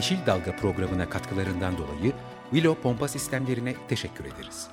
Yeşil 0.00 0.26
Dalga 0.26 0.56
programına 0.56 1.08
katkılarından 1.10 1.78
dolayı 1.78 2.12
Willow 2.50 2.82
Pompa 2.82 3.08
Sistemlerine 3.08 3.74
teşekkür 3.88 4.24
ederiz. 4.24 4.68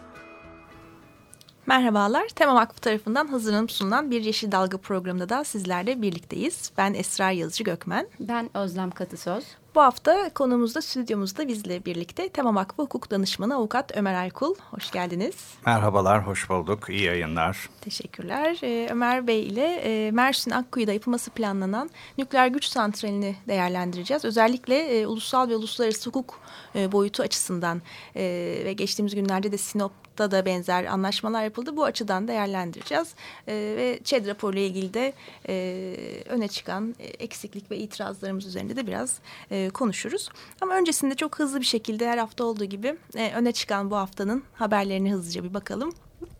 Merhabalar, 1.68 2.28
Tema 2.28 2.56
Vakfı 2.56 2.82
tarafından 2.82 3.28
hazırlanıp 3.28 3.72
sunulan 3.72 4.12
bir 4.12 4.22
Yeşil 4.22 4.52
Dalga 4.52 4.78
programında 4.78 5.30
da 5.30 5.44
sizlerle 5.44 6.02
birlikteyiz. 6.02 6.72
Ben 6.78 6.94
Esra 6.94 7.32
Yazıcı 7.32 7.64
Gökmen. 7.64 8.08
Ben 8.20 8.50
Özlem 8.58 8.92
Katısöz. 8.92 9.44
Bu 9.76 9.82
hafta 9.82 10.30
konumuzda 10.34 10.82
stüdyomuzda 10.82 11.48
bizle 11.48 11.86
birlikte 11.86 12.30
Tema 12.30 12.56
Vakfı 12.56 12.82
Hukuk 12.82 13.12
Danışmanı 13.12 13.56
Avukat 13.56 13.98
Ömer 13.98 14.14
Aykul. 14.14 14.56
Hoş 14.72 14.92
geldiniz. 14.92 15.36
Merhabalar, 15.66 16.28
hoş 16.28 16.50
bulduk. 16.50 16.90
İyi 16.90 17.04
yayınlar. 17.04 17.70
Teşekkürler. 17.82 18.58
Ee, 18.64 18.88
Ömer 18.92 19.28
Bey 19.28 19.48
ile 19.48 19.76
e, 19.76 20.12
Mersin 20.12 20.52
Akkuyu'da 20.52 20.94
yapılması 20.94 21.32
planlanan 21.32 21.90
nükleer 22.18 22.48
güç 22.48 22.66
santralini 22.66 23.36
değerlendireceğiz. 23.48 24.26
Özellikle 24.26 25.00
e, 25.00 25.08
ulusal 25.08 25.50
ve 25.50 25.56
uluslararası 25.56 26.10
hukuk 26.10 26.40
e, 26.76 26.92
boyutu 26.92 27.24
açısından 27.24 27.82
e, 28.16 28.24
ve 28.66 28.74
geçtiğimiz 28.74 29.16
günlerde 29.16 29.52
de 29.52 29.58
Sinop 29.58 30.07
da 30.18 30.32
da 30.32 30.46
benzer 30.46 30.86
anlaşmalar 30.86 31.44
yapıldı. 31.44 31.78
Bu 31.78 31.86
açıdan 31.86 32.28
değerlendireceğiz. 32.28 33.16
E, 33.48 33.54
ve 33.54 34.00
ÇED 34.04 34.28
raporuyla 34.28 34.62
ilgili 34.62 34.94
de 34.94 35.14
e, 35.50 35.96
öne 36.30 36.48
çıkan 36.48 36.96
e, 37.00 37.06
eksiklik 37.06 37.72
ve 37.72 37.78
itirazlarımız 37.78 38.46
üzerinde 38.46 38.76
de 38.76 38.88
biraz 38.88 39.20
e, 39.52 39.70
konuşuruz. 39.70 40.30
Ama 40.62 40.76
öncesinde 40.76 41.16
çok 41.16 41.40
hızlı 41.40 41.60
bir 41.60 41.66
şekilde 41.66 42.08
her 42.08 42.18
hafta 42.18 42.44
olduğu 42.44 42.66
gibi 42.66 42.98
e, 43.16 43.32
öne 43.36 43.52
çıkan 43.52 43.92
bu 43.92 43.96
haftanın 43.96 44.44
haberlerini 44.54 45.12
hızlıca 45.14 45.44
bir 45.44 45.54
bakalım. 45.54 45.94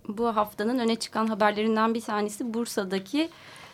Bu 0.08 0.36
haftanın 0.36 0.80
öne 0.80 0.96
çıkan 0.96 1.28
haberlerinden 1.28 1.94
bir 1.94 2.02
tanesi 2.02 2.54
Bursa'daki 2.54 3.30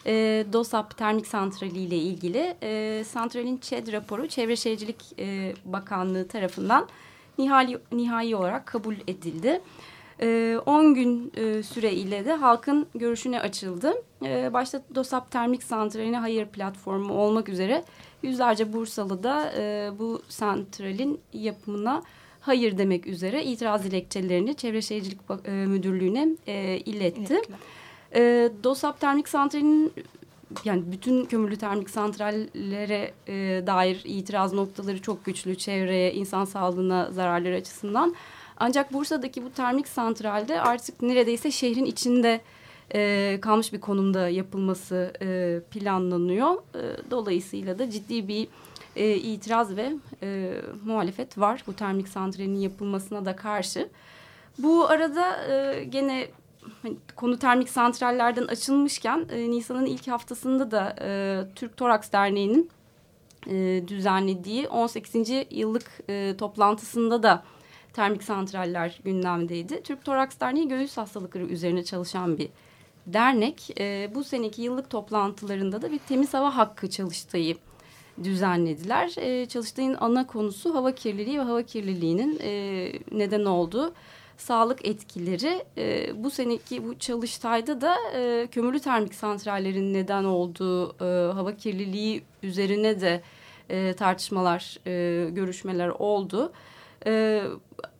e, 0.06 0.46
DOSAP 0.54 0.98
termik 0.98 1.28
santrali 1.28 1.80
ile 1.80 1.98
ilgili. 1.98 2.56
E, 2.64 3.04
santralin 3.04 3.58
ÇED 3.58 3.94
raporu 3.94 4.28
Çevre 4.28 4.56
Şehircilik 4.56 5.20
e, 5.20 5.54
Bakanlığı 5.66 6.28
tarafından 6.28 6.88
nihai, 7.38 7.78
nihai 7.92 8.36
olarak 8.36 8.66
kabul 8.66 8.96
edildi. 9.08 9.62
10 10.20 10.26
e, 10.26 10.94
gün 10.94 11.32
e, 11.36 11.64
süreyle 11.64 12.26
de 12.26 12.34
halkın 12.34 12.88
görüşüne 12.96 13.40
açıldı. 13.40 13.94
E, 14.26 14.54
başta 14.54 14.82
DOSAP 14.96 15.32
Termik 15.32 15.64
Santrali'ne 15.64 16.18
hayır 16.18 16.46
platformu 16.46 17.14
olmak 17.14 17.50
üzere 17.50 17.84
yüzlerce 18.24 18.74
Bursalı 18.74 19.24
da 19.24 19.54
bu 20.00 20.22
santralin 20.30 21.20
yapımına 21.34 22.04
hayır 22.42 22.78
demek 22.78 23.08
üzere 23.08 23.44
itiraz 23.44 23.84
dilekçelerini 23.84 24.56
Çevre 24.56 24.82
Şehircilik 24.82 25.20
Müdürlüğü'ne 25.48 26.28
iletti. 26.86 27.42
Evet. 28.12 28.52
DOSAP 28.64 29.00
Termik 29.00 29.30
Santrali'nin 29.30 29.94
yani 30.66 30.84
bütün 30.92 31.26
kömürlü 31.26 31.58
termik 31.58 31.90
santrallere 31.90 33.14
e, 33.28 33.68
dair 33.68 34.02
itiraz 34.06 34.54
noktaları 34.54 35.02
çok 35.02 35.26
güçlü 35.26 35.58
çevreye, 35.58 36.14
insan 36.14 36.46
sağlığına 36.46 37.12
zararları 37.12 37.56
açısından. 37.56 38.16
Ancak 38.58 38.94
Bursa'daki 38.94 39.44
bu 39.44 39.52
termik 39.52 39.88
santralde 39.88 40.62
artık 40.62 41.02
neredeyse 41.02 41.52
şehrin 41.52 41.86
içinde 41.86 42.42
e, 42.94 43.40
kalmış 43.42 43.74
bir 43.74 43.82
konumda 43.82 44.30
yapılması 44.30 45.14
e, 45.22 45.60
planlanıyor. 45.72 46.54
E, 46.54 47.12
dolayısıyla 47.12 47.80
da 47.80 47.90
ciddi 47.90 48.28
bir 48.28 48.48
e, 48.96 49.16
itiraz 49.16 49.76
ve 49.76 49.94
e, 50.24 50.54
muhalefet 50.86 51.38
var 51.38 51.64
bu 51.68 51.74
termik 51.74 52.08
santralin 52.08 52.60
yapılmasına 52.60 53.26
da 53.26 53.36
karşı. 53.36 53.90
Bu 54.58 54.86
arada 54.90 55.52
e, 55.52 55.84
gene 55.84 56.28
hani, 56.82 56.96
konu 57.16 57.40
termik 57.40 57.70
santrallerden 57.70 58.44
açılmışken 58.44 59.26
e, 59.32 59.52
Nisan'ın 59.52 59.86
ilk 59.86 60.08
haftasında 60.08 60.72
da 60.72 60.96
e, 61.02 61.42
Türk 61.56 61.78
Toraks 61.78 62.12
Derneği'nin 62.12 62.70
e, 63.48 63.88
düzenlediği 63.88 64.68
18. 64.68 65.16
yıllık 65.52 66.00
toplantısında 66.38 67.24
da 67.24 67.44
termik 67.94 68.24
santraller 68.24 69.00
gündemdeydi. 69.06 69.84
Türk 69.84 70.06
Toraks 70.06 70.40
Derneği 70.40 70.68
göğüs 70.68 70.98
hastalıkları 70.98 71.46
üzerine 71.46 71.84
çalışan 71.84 72.38
bir 72.38 72.50
dernek. 73.08 73.76
Bu 74.16 74.24
seneki 74.24 74.62
yıllık 74.62 74.90
toplantılarında 74.90 75.82
da 75.82 75.92
bir 75.92 76.00
temiz 76.00 76.34
hava 76.34 76.58
hakkı 76.58 76.90
çalıştayı 76.90 77.58
düzenlediler. 78.24 79.10
Çalıştayın 79.48 79.98
ana 80.00 80.28
konusu 80.28 80.76
hava 80.76 80.92
kirliliği 80.92 81.40
ve 81.40 81.44
hava 81.44 81.64
kirliliğinin 81.64 82.40
e, 82.40 82.92
neden 83.12 83.46
olduğu 83.46 83.94
sağlık 84.38 84.88
etkileri. 84.88 85.66
E, 85.78 86.12
bu 86.24 86.32
seneki 86.32 86.88
bu 86.88 87.00
çalıştayda 87.00 87.82
da 87.82 87.96
e, 88.16 88.48
kömürlü 88.52 88.80
termik 88.80 89.16
santrallerin 89.16 89.94
neden 89.94 90.24
olduğu 90.24 90.90
e, 90.90 91.34
hava 91.34 91.56
kirliliği 91.56 92.24
üzerine 92.44 93.02
de 93.02 93.22
e, 93.70 93.94
tartışmalar, 93.94 94.78
e, 94.88 95.30
görüşmeler 95.30 95.90
oldu. 95.90 96.52
E, 97.06 97.44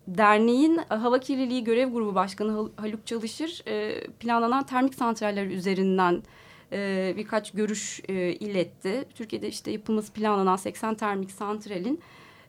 derneğin 0.08 0.82
hava 0.90 1.20
kirliliği 1.20 1.64
görev 1.64 1.92
grubu 1.92 2.16
başkanı 2.16 2.70
Haluk 2.76 3.08
Çalışır 3.08 3.64
e, 3.68 4.08
planlanan 4.08 4.66
termik 4.66 4.96
santraller 4.96 5.46
üzerinden 5.46 6.24
e, 6.72 7.14
birkaç 7.18 7.52
görüş 7.52 8.02
e, 8.10 8.14
iletti. 8.34 9.06
Türkiye'de 9.16 9.48
işte 9.48 9.72
yapılması 9.72 10.14
planlanan 10.14 10.56
80 10.56 10.96
termik 10.96 11.32
santralin 11.32 12.02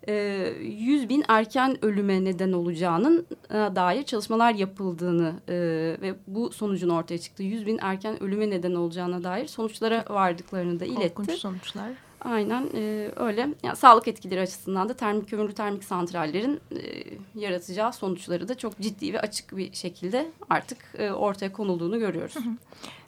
e, 0.08 0.14
100 0.60 1.08
bin 1.08 1.24
erken 1.28 1.84
ölüme 1.84 2.24
neden 2.24 2.52
olacağının 2.52 3.26
e, 3.50 3.54
dair 3.54 4.02
çalışmalar 4.02 4.54
yapıldığını 4.54 5.32
e, 5.48 5.54
ve 6.02 6.14
bu 6.26 6.52
sonucun 6.52 6.88
ortaya 6.88 7.18
çıktığı 7.18 7.42
100 7.42 7.66
bin 7.66 7.78
erken 7.82 8.22
ölüme 8.22 8.50
neden 8.50 8.74
olacağına 8.74 9.24
dair 9.24 9.46
sonuçlara 9.46 10.04
vardıklarını 10.10 10.80
da 10.80 10.84
iletti. 10.84 11.14
Korkunç 11.14 11.38
sonuçlar. 11.38 11.90
Aynen 12.24 12.68
e, 12.74 13.10
öyle. 13.16 13.48
Yani 13.62 13.76
sağlık 13.76 14.08
etkileri 14.08 14.40
açısından 14.40 14.88
da 14.88 14.94
termik 14.94 15.28
kömürlü 15.28 15.54
termik 15.54 15.84
santrallerin 15.84 16.60
e, 16.72 17.04
yaratacağı 17.34 17.92
sonuçları 17.92 18.48
da 18.48 18.54
çok 18.54 18.80
ciddi 18.80 19.12
ve 19.12 19.20
açık 19.20 19.56
bir 19.56 19.72
şekilde 19.72 20.30
artık 20.50 20.78
e, 20.98 21.10
ortaya 21.12 21.52
konulduğunu 21.52 21.98
görüyoruz. 21.98 22.36
Hı 22.36 22.40
hı. 22.40 22.52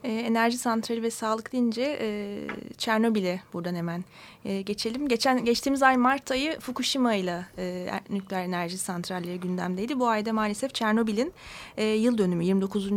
E, 0.04 0.12
enerji 0.12 0.58
santrali 0.58 1.02
ve 1.02 1.10
sağlık 1.10 1.52
deyince 1.52 1.98
e, 2.00 2.40
Çernobil'e 2.78 3.40
buradan 3.52 3.74
hemen 3.74 4.04
e, 4.46 4.62
geçelim. 4.62 5.08
Geçen 5.08 5.44
geçtiğimiz 5.44 5.82
ay 5.82 5.96
Mart 5.96 6.30
ayı 6.30 6.60
Fukushima 6.60 7.14
ile 7.14 7.46
e, 7.58 7.90
nükleer 8.10 8.44
enerji 8.44 8.78
santralleri 8.78 9.40
gündemdeydi. 9.40 10.00
Bu 10.00 10.08
ayda 10.08 10.32
maalesef 10.32 10.74
Çernobil'in 10.74 11.32
e, 11.76 11.84
yıl 11.84 12.18
dönümü 12.18 12.44
29. 12.44 12.90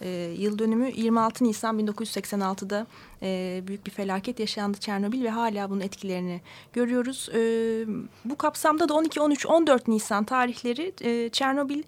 E, 0.00 0.08
yıl 0.38 0.58
dönümü 0.58 0.90
26 0.94 1.44
Nisan 1.44 1.78
1986'da 1.80 2.86
e, 3.22 3.62
büyük 3.66 3.86
bir 3.86 3.90
felaket 3.90 4.40
yaşandı 4.40 4.78
Çernobil 4.78 5.24
ve 5.24 5.30
hala 5.30 5.70
bunun 5.70 5.80
etkilerini 5.80 6.40
görüyoruz. 6.72 7.28
E, 7.34 7.40
bu 8.24 8.36
kapsamda 8.38 8.88
da 8.88 8.94
12, 8.94 9.20
13, 9.20 9.46
14 9.46 9.88
Nisan 9.88 10.24
tarihleri 10.24 10.92
e, 11.00 11.28
Çernobil 11.28 11.82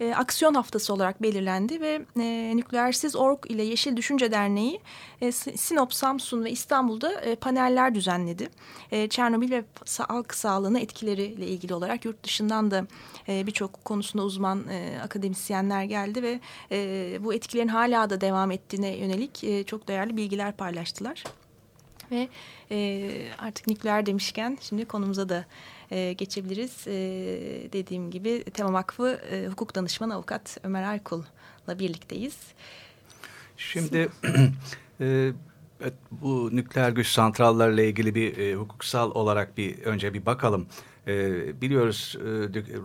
e, 0.00 0.14
aksiyon 0.14 0.54
haftası 0.54 0.94
olarak 0.94 1.22
belirlendi 1.22 1.80
ve 1.80 2.00
e, 2.20 2.52
Nükleersiz 2.56 3.16
Org 3.16 3.38
ile 3.48 3.62
Yeşil 3.62 3.96
Düşünce 3.96 4.32
Derneği 4.32 4.80
e, 5.20 5.32
Sinop, 5.32 5.94
Samsun 5.94 6.44
ve 6.44 6.50
İstanbul'da 6.50 7.12
e, 7.20 7.34
paneller 7.34 7.94
düzenledi. 7.94 8.47
E, 8.90 9.08
Çernobil 9.08 9.50
ve 9.50 9.64
halk 9.98 10.34
sağlığına 10.34 10.78
etkileriyle 10.78 11.46
ilgili 11.46 11.74
olarak 11.74 12.04
yurt 12.04 12.24
dışından 12.24 12.70
da 12.70 12.86
e, 13.28 13.46
birçok 13.46 13.84
konusunda 13.84 14.24
uzman 14.24 14.68
e, 14.68 15.00
akademisyenler 15.02 15.84
geldi 15.84 16.22
ve 16.22 16.40
e, 16.72 17.18
bu 17.24 17.34
etkilerin 17.34 17.68
hala 17.68 18.10
da 18.10 18.20
devam 18.20 18.50
ettiğine 18.50 18.96
yönelik 18.96 19.44
e, 19.44 19.64
çok 19.64 19.88
değerli 19.88 20.16
bilgiler 20.16 20.56
paylaştılar. 20.56 21.24
Ve 22.10 22.28
e, 22.70 23.10
artık 23.38 23.66
nükleer 23.66 24.06
demişken 24.06 24.58
şimdi 24.60 24.84
konumuza 24.84 25.28
da 25.28 25.44
e, 25.90 26.12
geçebiliriz. 26.12 26.86
E, 26.86 26.92
dediğim 27.72 28.10
gibi 28.10 28.44
Tema 28.44 28.72
Vakfı 28.72 29.20
e, 29.30 29.46
Hukuk 29.46 29.74
Danışmanı 29.74 30.14
Avukat 30.14 30.58
Ömer 30.62 30.82
Aykul'la 30.82 31.78
birlikteyiz. 31.78 32.36
Şimdi 33.56 34.08
e, 35.00 35.32
Evet, 35.80 35.94
bu 36.10 36.56
nükleer 36.56 36.90
güç 36.90 37.06
santrallarıyla 37.06 37.82
ilgili 37.82 38.14
bir 38.14 38.38
e, 38.38 38.54
hukuksal 38.54 39.10
olarak 39.10 39.58
bir 39.58 39.82
önce 39.82 40.14
bir 40.14 40.26
bakalım. 40.26 40.66
E, 41.06 41.60
biliyoruz 41.60 42.16
e, 42.20 42.28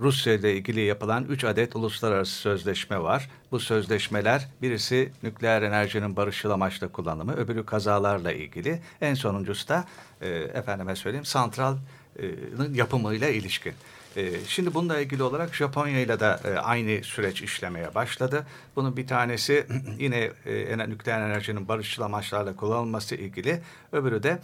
Rusya 0.01 0.33
ile 0.33 0.55
ilgili 0.55 0.81
yapılan 0.81 1.25
3 1.25 1.43
adet 1.43 1.75
uluslararası 1.75 2.31
sözleşme 2.31 2.99
var. 2.99 3.29
Bu 3.51 3.59
sözleşmeler 3.59 4.47
birisi 4.61 5.11
nükleer 5.23 5.61
enerjinin 5.61 6.15
barışçıl 6.15 6.49
amaçla 6.49 6.87
kullanımı, 6.87 7.35
öbürü 7.35 7.65
kazalarla 7.65 8.31
ilgili. 8.31 8.79
En 9.01 9.13
sonuncusu 9.13 9.67
da 9.67 9.85
e, 10.21 10.29
efendime 10.29 10.95
söyleyeyim 10.95 11.25
santralın 11.25 12.73
yapımıyla 12.73 13.29
ilişkin. 13.29 13.73
E, 14.17 14.45
şimdi 14.47 14.73
bununla 14.73 14.99
ilgili 14.99 15.23
olarak 15.23 15.55
Japonya 15.55 15.99
ile 15.99 16.19
de 16.19 16.37
e, 16.45 16.49
aynı 16.49 17.03
süreç 17.03 17.41
işlemeye 17.41 17.95
başladı. 17.95 18.47
Bunun 18.75 18.97
bir 18.97 19.07
tanesi 19.07 19.67
yine 19.99 20.31
e, 20.45 20.89
nükleer 20.89 21.21
enerjinin 21.21 21.67
barışçıl 21.67 22.03
amaçlarla 22.03 22.55
kullanılması 22.55 23.15
ilgili. 23.15 23.61
Öbürü 23.91 24.23
de 24.23 24.39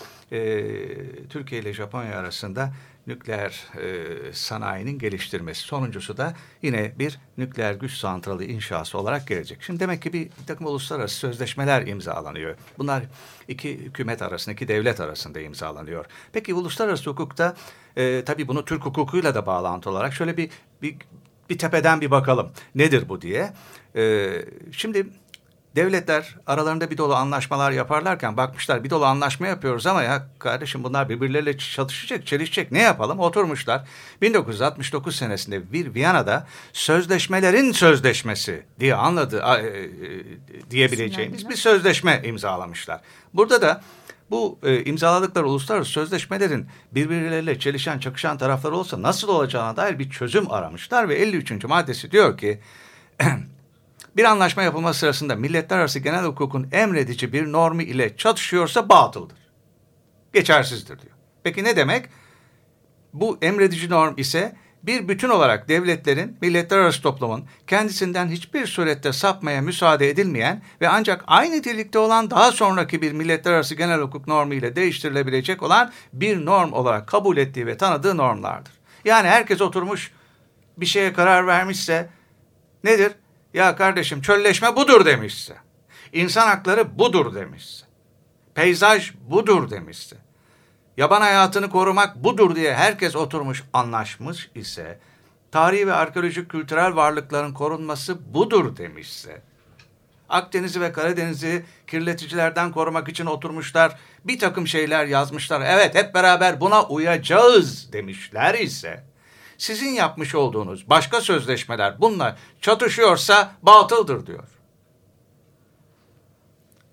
Türkiye 1.30 1.62
ile 1.62 1.74
Japonya 1.74 2.18
arasında 2.20 2.74
nükleer 3.10 3.64
e, 3.82 4.34
sanayinin 4.34 5.00
geliştirmesi. 5.00 5.62
Sonuncusu 5.62 6.18
da 6.18 6.34
yine 6.62 6.92
bir 7.00 7.20
nükleer 7.38 7.74
güç 7.74 7.94
santralı 7.94 8.44
inşası 8.44 8.98
olarak 8.98 9.28
gelecek. 9.28 9.64
Şimdi 9.64 9.80
demek 9.80 10.02
ki 10.02 10.14
bir 10.14 10.30
takım 10.48 10.68
uluslararası 10.68 11.16
sözleşmeler 11.16 11.88
imzalanıyor. 11.88 12.56
Bunlar 12.78 13.04
iki 13.48 13.78
hükümet 13.78 14.22
arasında, 14.22 14.54
iki 14.54 14.68
devlet 14.68 15.00
arasında 15.00 15.40
imzalanıyor. 15.40 16.06
Peki 16.34 16.54
uluslararası 16.54 17.10
hukukta 17.10 17.56
e, 18.00 18.26
tabii 18.26 18.48
bunu 18.48 18.66
Türk 18.66 18.86
hukukuyla 18.86 19.36
da 19.36 19.46
bağlantı 19.46 19.90
olarak 19.90 20.14
şöyle 20.14 20.38
bir, 20.38 20.50
bir, 20.82 20.96
bir 21.50 21.58
tepeden 21.58 22.02
bir 22.02 22.12
bakalım. 22.12 22.52
Nedir 22.76 23.10
bu 23.10 23.22
diye. 23.22 23.54
E, 23.96 24.32
şimdi 24.72 25.08
Devletler 25.76 26.36
aralarında 26.48 26.92
bir 26.92 26.98
dolu 26.98 27.16
anlaşmalar 27.16 27.72
yaparlarken 27.72 28.38
bakmışlar 28.38 28.84
bir 28.84 28.90
dolu 28.90 29.06
anlaşma 29.06 29.48
yapıyoruz 29.48 29.88
ama 29.88 30.04
ya 30.04 30.28
kardeşim 30.40 30.84
bunlar 30.84 31.10
birbirleriyle 31.10 31.58
çatışacak, 31.58 32.28
çelişecek 32.28 32.72
ne 32.72 32.82
yapalım? 32.82 33.20
Oturmuşlar 33.20 33.88
1969 34.22 35.16
senesinde 35.16 35.74
bir 35.74 35.94
Viyana'da 35.96 36.48
sözleşmelerin 36.74 37.72
sözleşmesi 37.72 38.64
diye 38.80 38.96
anladı 38.96 39.44
e, 39.48 39.68
e, 39.68 40.72
diyebileceğimiz 40.72 41.50
bir 41.50 41.56
sözleşme 41.56 42.22
imzalamışlar. 42.24 43.02
Burada 43.34 43.62
da 43.62 43.82
bu 44.32 44.60
e, 44.64 44.84
imzaladıkları 44.84 45.48
uluslararası 45.48 45.92
sözleşmelerin 45.92 46.68
birbirleriyle 46.92 47.60
çelişen, 47.60 48.00
çakışan 48.00 48.38
tarafları 48.38 48.76
olsa 48.76 49.02
nasıl 49.02 49.28
olacağına 49.28 49.78
dair 49.78 50.00
bir 50.00 50.10
çözüm 50.10 50.52
aramışlar 50.52 51.10
ve 51.10 51.16
53. 51.16 51.66
maddesi 51.66 52.12
diyor 52.12 52.38
ki 52.38 52.60
Bir 54.18 54.24
anlaşma 54.24 54.64
yapılması 54.64 55.00
sırasında 55.00 55.36
milletler 55.36 55.78
arası 55.78 56.00
genel 56.00 56.26
hukukun 56.26 56.68
emredici 56.72 57.34
bir 57.34 57.52
normu 57.52 57.82
ile 57.82 58.18
çatışıyorsa 58.18 58.90
batıldır. 58.90 59.38
Geçersizdir 60.34 61.00
diyor. 61.00 61.14
Peki 61.44 61.64
ne 61.64 61.76
demek? 61.76 62.06
Bu 63.14 63.38
emredici 63.42 63.90
norm 63.90 64.14
ise 64.18 64.56
bir 64.84 65.08
bütün 65.08 65.30
olarak 65.30 65.70
devletlerin, 65.70 66.38
milletler 66.42 66.78
arası 66.78 67.02
toplumun 67.02 67.46
kendisinden 67.68 68.28
hiçbir 68.28 68.68
surette 68.68 69.14
sapmaya 69.14 69.62
müsaade 69.62 70.10
edilmeyen 70.10 70.62
ve 70.82 70.90
ancak 70.90 71.24
aynı 71.28 71.56
nitelikte 71.56 72.00
olan 72.00 72.32
daha 72.32 72.52
sonraki 72.52 73.02
bir 73.02 73.12
milletler 73.12 73.52
arası 73.52 73.76
genel 73.76 74.02
hukuk 74.02 74.28
normu 74.28 74.54
ile 74.54 74.76
değiştirilebilecek 74.76 75.64
olan 75.64 75.92
bir 76.14 76.46
norm 76.46 76.74
olarak 76.74 77.08
kabul 77.08 77.38
ettiği 77.38 77.68
ve 77.68 77.78
tanıdığı 77.78 78.18
normlardır. 78.18 78.74
Yani 79.06 79.28
herkes 79.28 79.62
oturmuş 79.62 80.12
bir 80.78 80.86
şeye 80.86 81.14
karar 81.14 81.48
vermişse 81.48 82.10
nedir? 82.84 83.12
Ya 83.54 83.76
kardeşim 83.76 84.22
çölleşme 84.22 84.76
budur 84.76 85.06
demişse. 85.06 85.56
İnsan 86.14 86.48
hakları 86.48 87.00
budur 87.00 87.36
demişse. 87.36 87.86
Peyzaj 88.56 89.14
budur 89.30 89.70
demişse. 89.70 90.29
Yaban 91.00 91.22
hayatını 91.22 91.70
korumak 91.70 92.16
budur 92.16 92.56
diye 92.56 92.74
herkes 92.74 93.16
oturmuş 93.16 93.64
anlaşmış 93.74 94.50
ise 94.56 95.00
tarihi 95.52 95.88
ve 95.88 95.94
arkeolojik 95.94 96.50
kültürel 96.50 96.96
varlıkların 96.96 97.54
korunması 97.54 98.34
budur 98.34 98.78
demişse. 98.78 99.42
Akdeniz'i 100.30 100.82
ve 100.82 100.92
Karadeniz'i 100.92 101.66
kirleticilerden 101.88 102.72
korumak 102.72 103.10
için 103.10 103.26
oturmuşlar. 103.26 103.98
Bir 104.26 104.40
takım 104.40 104.68
şeyler 104.68 105.06
yazmışlar. 105.06 105.62
Evet 105.66 105.96
hep 105.96 106.14
beraber 106.14 106.62
buna 106.62 106.84
uyacağız 106.84 107.94
demişler 107.94 108.54
ise 108.54 109.04
sizin 109.58 109.90
yapmış 109.90 110.36
olduğunuz 110.36 110.90
başka 110.90 111.22
sözleşmeler 111.22 112.02
bunlar 112.02 112.36
çatışıyorsa 112.62 113.52
batıldır 113.62 114.26
diyor. 114.26 114.48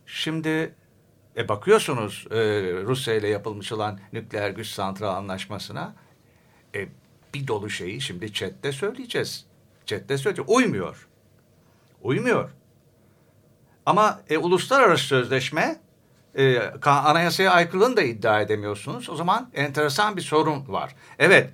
Şimdi 0.06 0.74
e 1.36 1.48
bakıyorsunuz 1.48 2.26
e, 2.30 2.36
Rusya 2.82 3.14
ile 3.14 3.28
yapılmış 3.28 3.72
olan 3.72 4.00
nükleer 4.12 4.50
güç 4.50 4.66
santral 4.66 5.16
anlaşmasına 5.16 5.94
e, 6.74 6.88
bir 7.34 7.46
dolu 7.46 7.70
şeyi 7.70 8.00
şimdi 8.00 8.32
chatte 8.32 8.72
söyleyeceğiz. 8.72 9.46
Chatte 9.86 10.18
söyleyeceğiz. 10.18 10.50
Uymuyor. 10.50 11.08
Uymuyor. 12.02 12.50
Ama 13.86 14.20
e, 14.30 14.38
uluslararası 14.38 15.04
sözleşme 15.04 15.80
e, 16.34 16.58
anayasaya 16.84 17.50
aykırılığını 17.50 17.96
da 17.96 18.02
iddia 18.02 18.40
edemiyorsunuz. 18.40 19.10
O 19.10 19.16
zaman 19.16 19.50
enteresan 19.54 20.16
bir 20.16 20.22
sorun 20.22 20.68
var. 20.68 20.96
Evet 21.18 21.50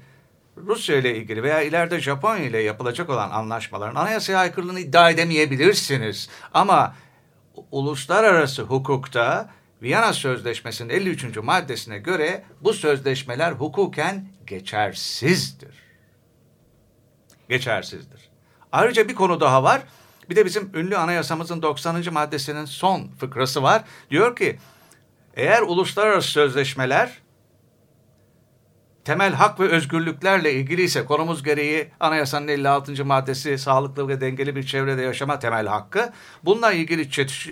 Rusya 0.56 0.96
ile 0.96 1.16
ilgili 1.16 1.42
veya 1.42 1.62
ileride 1.62 2.00
Japonya 2.00 2.44
ile 2.44 2.58
yapılacak 2.58 3.10
olan 3.10 3.30
anlaşmaların 3.30 3.94
anayasaya 3.94 4.38
aykırılığını 4.38 4.80
iddia 4.80 5.10
edemeyebilirsiniz. 5.10 6.28
Ama 6.54 6.94
uluslararası 7.70 8.62
hukukta 8.62 9.50
Viyana 9.82 10.12
Sözleşmesi'nin 10.12 10.88
53. 10.88 11.36
maddesine 11.36 11.98
göre 11.98 12.44
bu 12.60 12.72
sözleşmeler 12.72 13.52
hukuken 13.52 14.28
geçersizdir. 14.46 15.74
Geçersizdir. 17.48 18.30
Ayrıca 18.72 19.08
bir 19.08 19.14
konu 19.14 19.40
daha 19.40 19.62
var. 19.62 19.82
Bir 20.30 20.36
de 20.36 20.44
bizim 20.44 20.70
ünlü 20.74 20.96
anayasamızın 20.96 21.62
90. 21.62 22.12
maddesinin 22.12 22.64
son 22.64 23.08
fıkrası 23.08 23.62
var. 23.62 23.84
Diyor 24.10 24.36
ki 24.36 24.58
eğer 25.34 25.62
uluslararası 25.62 26.28
sözleşmeler 26.28 27.18
temel 29.04 29.32
hak 29.32 29.60
ve 29.60 29.68
özgürlüklerle 29.68 30.52
ilgili 30.52 30.82
ise 30.82 31.04
konumuz 31.04 31.42
gereği 31.42 31.90
anayasanın 32.00 32.48
56. 32.48 33.04
maddesi 33.04 33.58
sağlıklı 33.58 34.08
ve 34.08 34.20
dengeli 34.20 34.56
bir 34.56 34.62
çevrede 34.62 35.02
yaşama 35.02 35.38
temel 35.38 35.66
hakkı. 35.66 36.12
Bununla 36.44 36.72
ilgili 36.72 37.10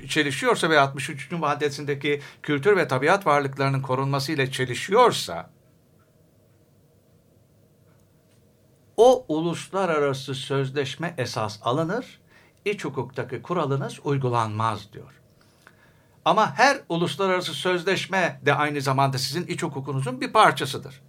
çelişiyorsa 0.09 0.71
ve 0.71 0.81
63. 0.81 1.33
maddesindeki 1.33 2.21
kültür 2.43 2.77
ve 2.77 2.89
tabiat 2.89 3.27
varlıklarının 3.27 3.83
korunması 3.83 4.33
ile 4.33 4.51
çelişiyorsa 4.51 5.51
o 8.97 9.25
uluslararası 9.29 10.35
sözleşme 10.35 11.15
esas 11.19 11.59
alınır, 11.63 12.21
iç 12.65 12.85
hukuktaki 12.85 13.43
kuralınız 13.43 14.01
uygulanmaz 14.05 14.93
diyor. 14.93 15.21
Ama 16.25 16.59
her 16.59 16.81
uluslararası 16.89 17.55
sözleşme 17.55 18.41
de 18.47 18.55
aynı 18.55 18.81
zamanda 18.81 19.19
sizin 19.19 19.47
iç 19.47 19.63
hukukunuzun 19.63 20.21
bir 20.21 20.33
parçasıdır 20.33 21.03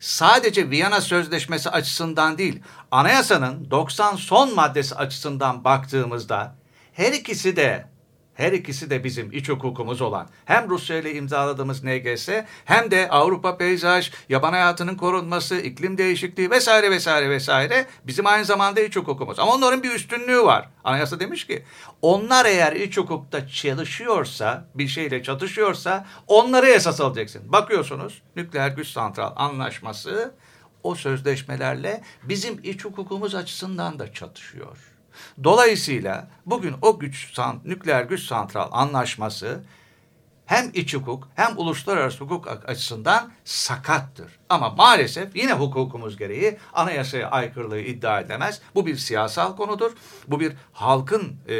sadece 0.00 0.70
Viyana 0.70 1.00
Sözleşmesi 1.00 1.70
açısından 1.70 2.38
değil, 2.38 2.62
anayasanın 2.90 3.70
90 3.70 4.16
son 4.16 4.54
maddesi 4.54 4.94
açısından 4.94 5.64
baktığımızda 5.64 6.54
her 6.92 7.12
ikisi 7.12 7.56
de 7.56 7.86
her 8.36 8.52
ikisi 8.52 8.90
de 8.90 9.04
bizim 9.04 9.32
iç 9.32 9.48
hukukumuz 9.48 10.00
olan 10.00 10.28
hem 10.44 10.70
Rusya 10.70 10.98
ile 10.98 11.14
imzaladığımız 11.14 11.84
NGS 11.84 12.28
hem 12.64 12.90
de 12.90 13.08
Avrupa 13.08 13.58
peyzaj, 13.58 14.12
yaban 14.28 14.52
hayatının 14.52 14.94
korunması, 14.94 15.56
iklim 15.56 15.98
değişikliği 15.98 16.50
vesaire 16.50 16.90
vesaire 16.90 17.30
vesaire 17.30 17.86
bizim 18.06 18.26
aynı 18.26 18.44
zamanda 18.44 18.80
iç 18.80 18.96
hukukumuz. 18.96 19.38
Ama 19.38 19.54
onların 19.54 19.82
bir 19.82 19.90
üstünlüğü 19.90 20.42
var. 20.42 20.68
Anayasa 20.84 21.20
demiş 21.20 21.46
ki 21.46 21.62
onlar 22.02 22.46
eğer 22.46 22.72
iç 22.72 22.96
hukukta 22.96 23.48
çalışıyorsa, 23.48 24.68
bir 24.74 24.88
şeyle 24.88 25.22
çatışıyorsa 25.22 26.06
onları 26.26 26.66
esas 26.66 27.00
alacaksın. 27.00 27.52
Bakıyorsunuz 27.52 28.22
nükleer 28.36 28.68
güç 28.68 28.88
santral 28.88 29.32
anlaşması 29.36 30.34
o 30.82 30.94
sözleşmelerle 30.94 32.02
bizim 32.22 32.60
iç 32.62 32.84
hukukumuz 32.84 33.34
açısından 33.34 33.98
da 33.98 34.12
çatışıyor. 34.12 34.95
Dolayısıyla 35.44 36.28
bugün 36.46 36.74
o 36.82 36.98
güç 36.98 37.32
nükleer 37.64 38.04
güç 38.04 38.22
santral 38.22 38.68
anlaşması 38.72 39.60
hem 40.46 40.70
iç 40.74 40.94
hukuk 40.94 41.28
hem 41.34 41.58
uluslararası 41.58 42.24
hukuk 42.24 42.48
açısından 42.66 43.32
sakattır. 43.44 44.38
Ama 44.48 44.70
maalesef 44.70 45.36
yine 45.36 45.52
hukukumuz 45.52 46.16
gereği 46.16 46.58
anayasaya 46.72 47.30
aykırılığı 47.30 47.80
iddia 47.80 48.20
edemez. 48.20 48.60
Bu 48.74 48.86
bir 48.86 48.96
siyasal 48.96 49.56
konudur. 49.56 49.92
Bu 50.28 50.40
bir 50.40 50.52
halkın 50.72 51.36
e, 51.48 51.56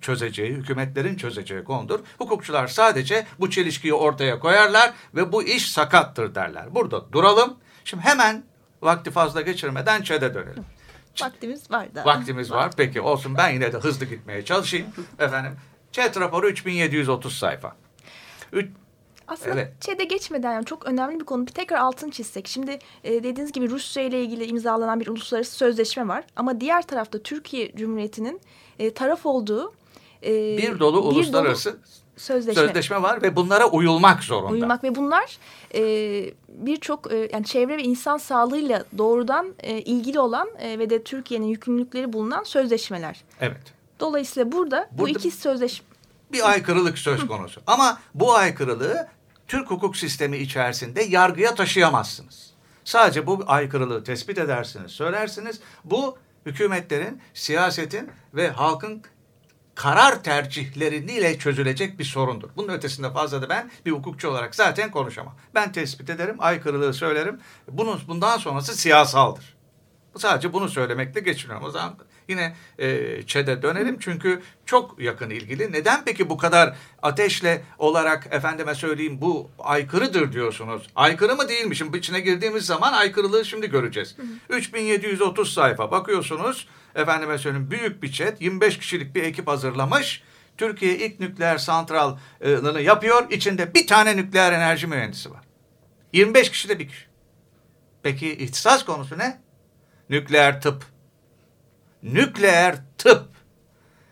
çözeceği, 0.00 0.50
hükümetlerin 0.50 1.16
çözeceği 1.16 1.64
konudur. 1.64 2.00
Hukukçular 2.18 2.66
sadece 2.66 3.26
bu 3.40 3.50
çelişkiyi 3.50 3.94
ortaya 3.94 4.38
koyarlar 4.38 4.92
ve 5.14 5.32
bu 5.32 5.42
iş 5.42 5.72
sakattır 5.72 6.34
derler. 6.34 6.74
Burada 6.74 7.12
duralım. 7.12 7.56
Şimdi 7.84 8.02
hemen 8.02 8.44
vakti 8.82 9.10
fazla 9.10 9.40
geçirmeden 9.40 10.02
ÇED'e 10.02 10.34
dönelim. 10.34 10.64
Vaktimiz 11.22 11.70
var 11.70 11.94
da. 11.94 12.04
Vaktimiz 12.04 12.50
var. 12.50 12.70
Peki 12.76 13.00
olsun 13.00 13.34
ben 13.36 13.50
yine 13.50 13.72
de 13.72 13.76
hızlı 13.78 14.06
gitmeye 14.06 14.44
çalışayım. 14.44 14.86
Efendim 15.18 15.52
chat 15.92 16.20
raporu 16.20 16.48
3730 16.48 17.36
sayfa. 17.38 17.76
Üç, 18.52 18.66
Aslında 19.28 19.54
Evet. 19.54 19.72
ÇED'e 19.80 20.04
geçmeden 20.04 20.52
yani 20.52 20.64
çok 20.64 20.86
önemli 20.86 21.20
bir 21.20 21.24
konu. 21.24 21.46
Bir 21.46 21.52
tekrar 21.52 21.78
altını 21.78 22.10
çizsek. 22.10 22.48
Şimdi 22.48 22.78
e, 23.04 23.12
dediğiniz 23.12 23.52
gibi 23.52 23.70
Rusya 23.70 24.02
ile 24.02 24.22
ilgili 24.22 24.44
imzalanan 24.44 25.00
bir 25.00 25.06
uluslararası 25.06 25.56
sözleşme 25.56 26.08
var. 26.08 26.24
Ama 26.36 26.60
diğer 26.60 26.82
tarafta 26.82 27.18
Türkiye 27.18 27.72
Cumhuriyeti'nin 27.76 28.40
e, 28.78 28.94
taraf 28.94 29.26
olduğu 29.26 29.72
e, 30.22 30.32
bir 30.58 30.78
dolu 30.78 31.00
uluslararası 31.00 31.78
sözleşme. 32.16 32.66
sözleşme 32.66 33.02
var 33.02 33.22
ve 33.22 33.36
bunlara 33.36 33.66
uyulmak 33.66 34.24
zorunda. 34.24 34.52
Uyumak 34.52 34.84
ve 34.84 34.94
bunlar 34.94 35.38
e, 35.74 35.80
birçok 36.48 37.12
e, 37.12 37.28
yani 37.32 37.44
çevre 37.44 37.76
ve 37.76 37.82
insan 37.82 38.16
sağlığıyla 38.16 38.84
doğrudan 38.98 39.54
e, 39.60 39.80
ilgili 39.80 40.20
olan 40.20 40.48
e, 40.58 40.78
ve 40.78 40.90
de 40.90 41.02
Türkiye'nin 41.02 41.46
yükümlülükleri 41.46 42.12
bulunan 42.12 42.44
sözleşmeler. 42.44 43.24
Evet. 43.40 43.62
Dolayısıyla 44.00 44.52
burada, 44.52 44.88
bu 44.92 44.98
Burada- 44.98 45.18
iki 45.18 45.30
sözleşme 45.30 45.86
bir 46.32 46.50
aykırılık 46.50 46.98
söz 46.98 47.26
konusu. 47.26 47.60
Ama 47.66 47.98
bu 48.14 48.34
aykırılığı 48.34 49.08
Türk 49.48 49.70
hukuk 49.70 49.96
sistemi 49.96 50.36
içerisinde 50.36 51.02
yargıya 51.02 51.54
taşıyamazsınız. 51.54 52.50
Sadece 52.84 53.26
bu 53.26 53.44
aykırılığı 53.46 54.04
tespit 54.04 54.38
edersiniz, 54.38 54.92
söylersiniz. 54.92 55.60
Bu 55.84 56.18
hükümetlerin, 56.46 57.20
siyasetin 57.34 58.10
ve 58.34 58.50
halkın 58.50 59.02
karar 59.74 60.22
tercihleriyle 60.22 61.38
çözülecek 61.38 61.98
bir 61.98 62.04
sorundur. 62.04 62.48
Bunun 62.56 62.68
ötesinde 62.68 63.12
fazla 63.12 63.42
da 63.42 63.48
ben 63.48 63.70
bir 63.86 63.90
hukukçu 63.90 64.28
olarak 64.28 64.54
zaten 64.54 64.90
konuşamam. 64.90 65.34
Ben 65.54 65.72
tespit 65.72 66.10
ederim, 66.10 66.36
aykırılığı 66.38 66.94
söylerim. 66.94 67.40
Bunun, 67.68 68.00
bundan 68.08 68.38
sonrası 68.38 68.76
siyasaldır. 68.76 69.54
Sadece 70.18 70.52
bunu 70.52 70.68
söylemekle 70.68 71.20
geçiniyorum. 71.20 71.66
O 71.66 71.70
zaman 71.70 71.94
yine 72.28 72.56
e, 72.78 73.22
ÇED'e 73.26 73.62
dönelim 73.62 73.96
çünkü 74.00 74.42
çok 74.66 75.00
yakın 75.00 75.30
ilgili. 75.30 75.72
Neden 75.72 76.04
peki 76.04 76.30
bu 76.30 76.36
kadar 76.36 76.76
ateşle 77.02 77.62
olarak 77.78 78.28
efendime 78.30 78.74
söyleyeyim 78.74 79.20
bu 79.20 79.50
aykırıdır 79.58 80.32
diyorsunuz? 80.32 80.88
Aykırı 80.96 81.36
mı 81.36 81.48
değil 81.48 81.66
mi? 81.66 81.76
Şimdi 81.76 81.98
içine 81.98 82.20
girdiğimiz 82.20 82.66
zaman 82.66 82.92
aykırılığı 82.92 83.44
şimdi 83.44 83.70
göreceğiz. 83.70 84.16
3730 84.48 85.54
sayfa 85.54 85.90
bakıyorsunuz. 85.90 86.68
Efendime 86.94 87.38
söyleyeyim 87.38 87.70
büyük 87.70 88.02
bir 88.02 88.12
ÇED 88.12 88.40
25 88.40 88.78
kişilik 88.78 89.14
bir 89.14 89.22
ekip 89.22 89.48
hazırlamış. 89.48 90.22
Türkiye 90.56 90.98
ilk 90.98 91.20
nükleer 91.20 91.58
santralını 91.58 92.80
yapıyor. 92.80 93.30
İçinde 93.30 93.74
bir 93.74 93.86
tane 93.86 94.16
nükleer 94.16 94.52
enerji 94.52 94.86
mühendisi 94.86 95.30
var. 95.30 95.40
25 96.12 96.50
kişi 96.50 96.68
de 96.68 96.78
bir 96.78 96.88
kişi. 96.88 97.06
Peki 98.02 98.36
ihtisas 98.36 98.84
konusu 98.84 99.18
ne? 99.18 99.40
Nükleer 100.10 100.60
tıp. 100.60 100.84
Nükleer 102.02 102.76
tıp. 102.98 103.28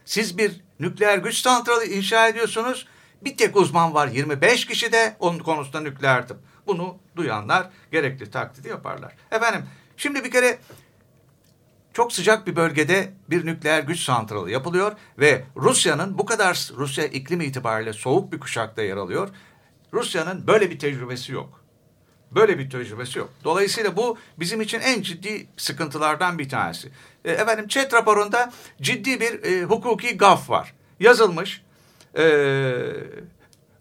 Siz 0.04 0.38
bir 0.38 0.60
nükleer 0.80 1.18
güç 1.18 1.36
santralı 1.36 1.84
inşa 1.84 2.28
ediyorsunuz. 2.28 2.86
Bir 3.22 3.36
tek 3.36 3.56
uzman 3.56 3.94
var 3.94 4.08
25 4.08 4.66
kişi 4.66 4.92
de 4.92 5.16
onun 5.18 5.38
konusunda 5.38 5.80
nükleer 5.80 6.28
tıp. 6.28 6.38
Bunu 6.66 6.98
duyanlar 7.16 7.70
gerekli 7.92 8.30
taklidi 8.30 8.68
yaparlar. 8.68 9.16
Efendim 9.30 9.66
şimdi 9.96 10.24
bir 10.24 10.30
kere 10.30 10.58
çok 11.92 12.12
sıcak 12.12 12.46
bir 12.46 12.56
bölgede 12.56 13.12
bir 13.30 13.46
nükleer 13.46 13.82
güç 13.82 14.00
santralı 14.00 14.50
yapılıyor 14.50 14.92
ve 15.18 15.44
Rusya'nın 15.56 16.18
bu 16.18 16.26
kadar 16.26 16.70
Rusya 16.76 17.04
iklim 17.04 17.40
itibariyle 17.40 17.92
soğuk 17.92 18.32
bir 18.32 18.40
kuşakta 18.40 18.82
yer 18.82 18.96
alıyor. 18.96 19.28
Rusya'nın 19.92 20.46
böyle 20.46 20.70
bir 20.70 20.78
tecrübesi 20.78 21.32
yok. 21.32 21.62
Böyle 22.30 22.58
bir 22.58 22.70
tecrübesi 22.70 23.18
yok. 23.18 23.30
Dolayısıyla 23.44 23.96
bu 23.96 24.18
bizim 24.38 24.60
için 24.60 24.80
en 24.80 25.02
ciddi 25.02 25.46
sıkıntılardan 25.56 26.38
bir 26.38 26.48
tanesi. 26.48 26.88
E, 27.24 27.32
efendim 27.32 27.68
ÇED 27.68 27.92
raporunda 27.92 28.52
ciddi 28.80 29.20
bir 29.20 29.42
e, 29.42 29.64
hukuki 29.64 30.16
gaf 30.16 30.50
var. 30.50 30.74
Yazılmış. 31.00 31.62
E, 32.18 32.24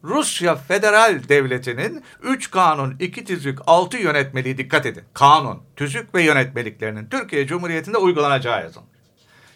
Rusya 0.03 0.55
Federal 0.55 1.21
Devleti'nin 1.29 2.03
3 2.23 2.51
kanun, 2.51 2.95
2 2.99 3.25
tüzük, 3.25 3.59
6 3.67 3.97
yönetmeliği 3.97 4.57
dikkat 4.57 4.85
edin. 4.85 5.03
Kanun, 5.13 5.63
tüzük 5.75 6.15
ve 6.15 6.23
yönetmeliklerinin 6.23 7.05
Türkiye 7.09 7.47
Cumhuriyeti'nde 7.47 7.97
uygulanacağı 7.97 8.63
yazılmış. 8.63 8.91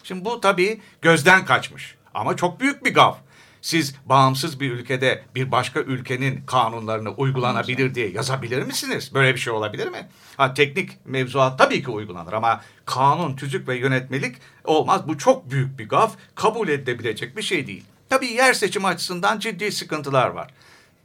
Şimdi 0.02 0.24
bu 0.24 0.40
tabii 0.40 0.80
gözden 1.02 1.44
kaçmış. 1.44 1.94
Ama 2.14 2.36
çok 2.36 2.60
büyük 2.60 2.84
bir 2.84 2.94
gaf. 2.94 3.18
Siz 3.62 3.94
bağımsız 4.06 4.60
bir 4.60 4.70
ülkede 4.70 5.22
bir 5.34 5.52
başka 5.52 5.80
ülkenin 5.80 6.46
kanunlarını 6.46 7.10
uygulanabilir 7.10 7.94
diye 7.94 8.10
yazabilir 8.10 8.62
misiniz? 8.62 9.10
Böyle 9.14 9.34
bir 9.34 9.40
şey 9.40 9.52
olabilir 9.52 9.88
mi? 9.88 10.08
Ha, 10.36 10.54
teknik 10.54 11.06
mevzuat 11.06 11.58
tabii 11.58 11.82
ki 11.82 11.90
uygulanır 11.90 12.32
ama 12.32 12.60
kanun, 12.84 13.36
tüzük 13.36 13.68
ve 13.68 13.76
yönetmelik 13.76 14.36
olmaz. 14.64 15.08
Bu 15.08 15.18
çok 15.18 15.50
büyük 15.50 15.78
bir 15.78 15.88
gaf. 15.88 16.16
Kabul 16.34 16.68
edilebilecek 16.68 17.36
bir 17.36 17.42
şey 17.42 17.66
değil. 17.66 17.84
Tabii 18.08 18.26
yer 18.26 18.54
seçimi 18.54 18.86
açısından 18.86 19.38
ciddi 19.38 19.72
sıkıntılar 19.72 20.28
var. 20.28 20.50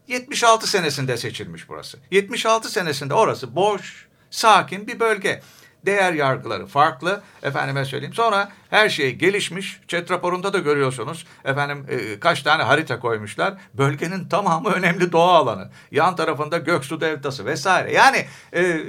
76 0.07 0.67
senesinde 0.67 1.17
seçilmiş 1.17 1.69
burası. 1.69 1.97
76 2.11 2.71
senesinde 2.71 3.13
orası 3.13 3.55
boş, 3.55 4.07
sakin 4.29 4.87
bir 4.87 4.99
bölge. 4.99 5.41
Değer 5.85 6.13
yargıları 6.13 6.65
farklı. 6.65 7.21
Efendime 7.43 7.85
söyleyeyim. 7.85 8.13
Sonra 8.13 8.51
her 8.69 8.89
şey 8.89 9.15
gelişmiş. 9.15 9.79
Chat 9.87 10.11
raporunda 10.11 10.53
da 10.53 10.59
görüyorsunuz. 10.59 11.25
Efendim 11.45 11.85
e, 11.89 12.19
kaç 12.19 12.43
tane 12.43 12.63
harita 12.63 12.99
koymuşlar. 12.99 13.53
Bölgenin 13.73 14.29
tamamı 14.29 14.69
önemli 14.69 15.11
doğa 15.11 15.37
alanı. 15.37 15.69
Yan 15.91 16.15
tarafında 16.15 16.57
Göksu 16.57 17.01
Deltası 17.01 17.45
vesaire. 17.45 17.93
Yani 17.93 18.25
e, 18.53 18.79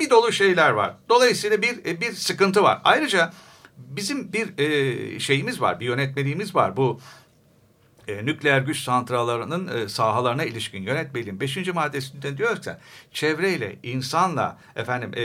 bir 0.00 0.10
dolu 0.10 0.32
şeyler 0.32 0.70
var. 0.70 0.94
Dolayısıyla 1.08 1.62
bir 1.62 1.84
e, 1.86 2.00
bir 2.00 2.12
sıkıntı 2.12 2.62
var. 2.62 2.80
Ayrıca 2.84 3.32
bizim 3.76 4.32
bir 4.32 4.58
e, 4.58 5.20
şeyimiz 5.20 5.60
var. 5.60 5.80
Bir 5.80 5.86
yönetmeliğimiz 5.86 6.54
var. 6.54 6.76
Bu 6.76 7.00
e, 8.08 8.26
nükleer 8.26 8.60
güç 8.60 8.82
santrallarının 8.82 9.76
e, 9.76 9.88
sahalarına 9.88 10.44
ilişkin 10.44 10.82
yönetmeliğin 10.82 11.40
5. 11.40 11.74
maddesinde 11.74 12.38
diyor 12.38 12.62
ki 12.62 12.70
çevreyle, 13.12 13.76
insanla, 13.82 14.58
efendim 14.76 15.12
e, 15.16 15.24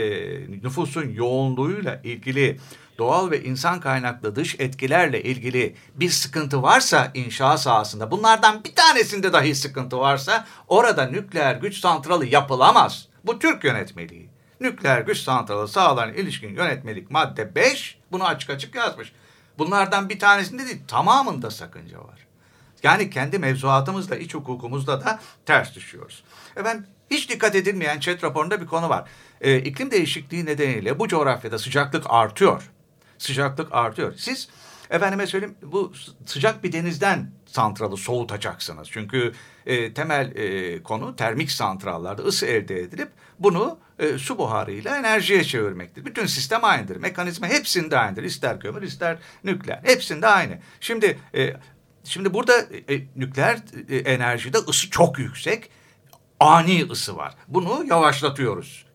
nüfusun 0.62 1.08
yoğunluğuyla 1.08 2.00
ilgili 2.04 2.58
doğal 2.98 3.30
ve 3.30 3.44
insan 3.44 3.80
kaynaklı 3.80 4.36
dış 4.36 4.60
etkilerle 4.60 5.22
ilgili 5.22 5.74
bir 5.94 6.10
sıkıntı 6.10 6.62
varsa 6.62 7.10
inşa 7.14 7.58
sahasında 7.58 8.10
bunlardan 8.10 8.64
bir 8.64 8.74
tanesinde 8.74 9.32
dahi 9.32 9.54
sıkıntı 9.54 9.98
varsa 9.98 10.46
orada 10.68 11.06
nükleer 11.06 11.54
güç 11.54 11.78
santralı 11.78 12.26
yapılamaz. 12.26 13.08
Bu 13.24 13.38
Türk 13.38 13.64
yönetmeliği. 13.64 14.28
Nükleer 14.60 15.00
güç 15.00 15.18
santralı 15.18 15.68
sahalarına 15.68 16.14
ilişkin 16.14 16.56
yönetmelik 16.56 17.10
madde 17.10 17.54
5 17.54 17.98
bunu 18.12 18.24
açık 18.24 18.50
açık 18.50 18.74
yazmış. 18.74 19.12
Bunlardan 19.58 20.08
bir 20.08 20.18
tanesinde 20.18 20.66
değil 20.66 20.80
tamamında 20.88 21.50
sakınca 21.50 21.98
var. 21.98 22.26
Yani 22.82 23.10
kendi 23.10 23.38
mevzuatımızla, 23.38 24.16
iç 24.16 24.34
hukukumuzla 24.34 25.04
da 25.04 25.20
ters 25.46 25.74
düşüyoruz. 25.74 26.24
Efendim 26.56 26.86
hiç 27.10 27.30
dikkat 27.30 27.54
edilmeyen 27.54 28.00
ÇED 28.00 28.22
raporunda 28.22 28.60
bir 28.60 28.66
konu 28.66 28.88
var. 28.88 29.08
Ee, 29.40 29.58
iklim 29.58 29.90
değişikliği 29.90 30.46
nedeniyle 30.46 30.98
bu 30.98 31.08
coğrafyada 31.08 31.58
sıcaklık 31.58 32.04
artıyor. 32.08 32.70
Sıcaklık 33.18 33.72
artıyor. 33.72 34.14
Siz 34.16 34.48
efendime 34.90 35.26
söyleyeyim 35.26 35.54
bu 35.62 35.92
sıcak 36.26 36.64
bir 36.64 36.72
denizden 36.72 37.30
santralı 37.46 37.96
soğutacaksınız. 37.96 38.88
Çünkü 38.90 39.32
e, 39.66 39.94
temel 39.94 40.36
e, 40.36 40.82
konu 40.82 41.16
termik 41.16 41.50
santrallarda 41.50 42.22
ısı 42.22 42.46
elde 42.46 42.80
edilip 42.80 43.08
bunu 43.38 43.78
e, 43.98 44.18
su 44.18 44.38
buharıyla 44.38 44.96
enerjiye 44.98 45.44
çevirmektir. 45.44 46.04
Bütün 46.04 46.26
sistem 46.26 46.64
aynıdır. 46.64 46.96
Mekanizma 46.96 47.46
hepsinde 47.46 47.98
aynıdır. 47.98 48.22
İster 48.22 48.60
kömür 48.60 48.82
ister 48.82 49.18
nükleer. 49.44 49.80
Hepsinde 49.82 50.26
aynı. 50.26 50.58
Şimdi 50.80 51.18
e, 51.34 51.54
Şimdi 52.04 52.34
burada 52.34 52.60
e, 52.88 53.00
nükleer 53.16 53.58
e, 53.88 53.96
enerjide 53.96 54.58
ısı 54.58 54.90
çok 54.90 55.18
yüksek. 55.18 55.70
Ani 56.40 56.86
ısı 56.90 57.16
var. 57.16 57.34
Bunu 57.48 57.84
yavaşlatıyoruz. 57.86 58.86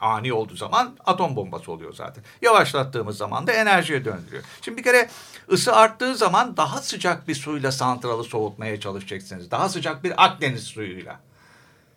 Ani 0.00 0.32
olduğu 0.32 0.56
zaman 0.56 0.96
atom 1.06 1.36
bombası 1.36 1.72
oluyor 1.72 1.92
zaten. 1.92 2.24
Yavaşlattığımız 2.42 3.16
zaman 3.16 3.46
da 3.46 3.52
enerjiye 3.52 4.04
döndürüyor. 4.04 4.42
Şimdi 4.62 4.78
bir 4.78 4.82
kere 4.82 5.08
ısı 5.52 5.76
arttığı 5.76 6.16
zaman 6.16 6.56
daha 6.56 6.82
sıcak 6.82 7.28
bir 7.28 7.34
suyla 7.34 7.72
santralı 7.72 8.24
soğutmaya 8.24 8.80
çalışacaksınız. 8.80 9.50
Daha 9.50 9.68
sıcak 9.68 10.04
bir 10.04 10.24
Akdeniz 10.24 10.64
suyuyla. 10.64 11.20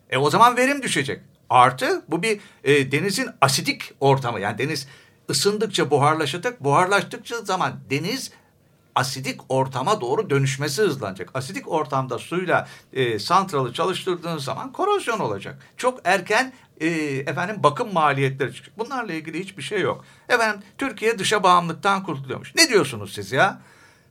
E 0.09 0.17
o 0.17 0.29
zaman 0.29 0.57
verim 0.57 0.83
düşecek. 0.83 1.21
Artı 1.49 2.01
bu 2.07 2.23
bir 2.23 2.39
e, 2.63 2.91
denizin 2.91 3.29
asidik 3.41 3.93
ortamı. 3.99 4.39
Yani 4.39 4.57
deniz 4.57 4.87
ısındıkça 5.29 5.91
buharlaşacak. 5.91 6.63
Buharlaştıkça 6.63 7.41
zaman 7.41 7.79
deniz 7.89 8.31
asidik 8.95 9.41
ortama 9.49 10.01
doğru 10.01 10.29
dönüşmesi 10.29 10.81
hızlanacak. 10.81 11.29
Asidik 11.33 11.71
ortamda 11.71 12.17
suyla 12.17 12.67
e, 12.93 13.19
santralı 13.19 13.73
çalıştırdığınız 13.73 14.43
zaman 14.43 14.71
korozyon 14.71 15.19
olacak. 15.19 15.59
Çok 15.77 15.99
erken 16.03 16.53
e, 16.81 16.87
efendim 17.27 17.55
bakım 17.63 17.93
maliyetleri 17.93 18.53
çıkacak. 18.53 18.79
Bunlarla 18.79 19.13
ilgili 19.13 19.39
hiçbir 19.39 19.63
şey 19.63 19.81
yok. 19.81 20.05
Efendim 20.29 20.61
Türkiye 20.77 21.19
dışa 21.19 21.43
bağımlılıktan 21.43 22.03
kurtuluyormuş. 22.03 22.55
Ne 22.55 22.69
diyorsunuz 22.69 23.13
siz 23.13 23.31
ya? 23.31 23.61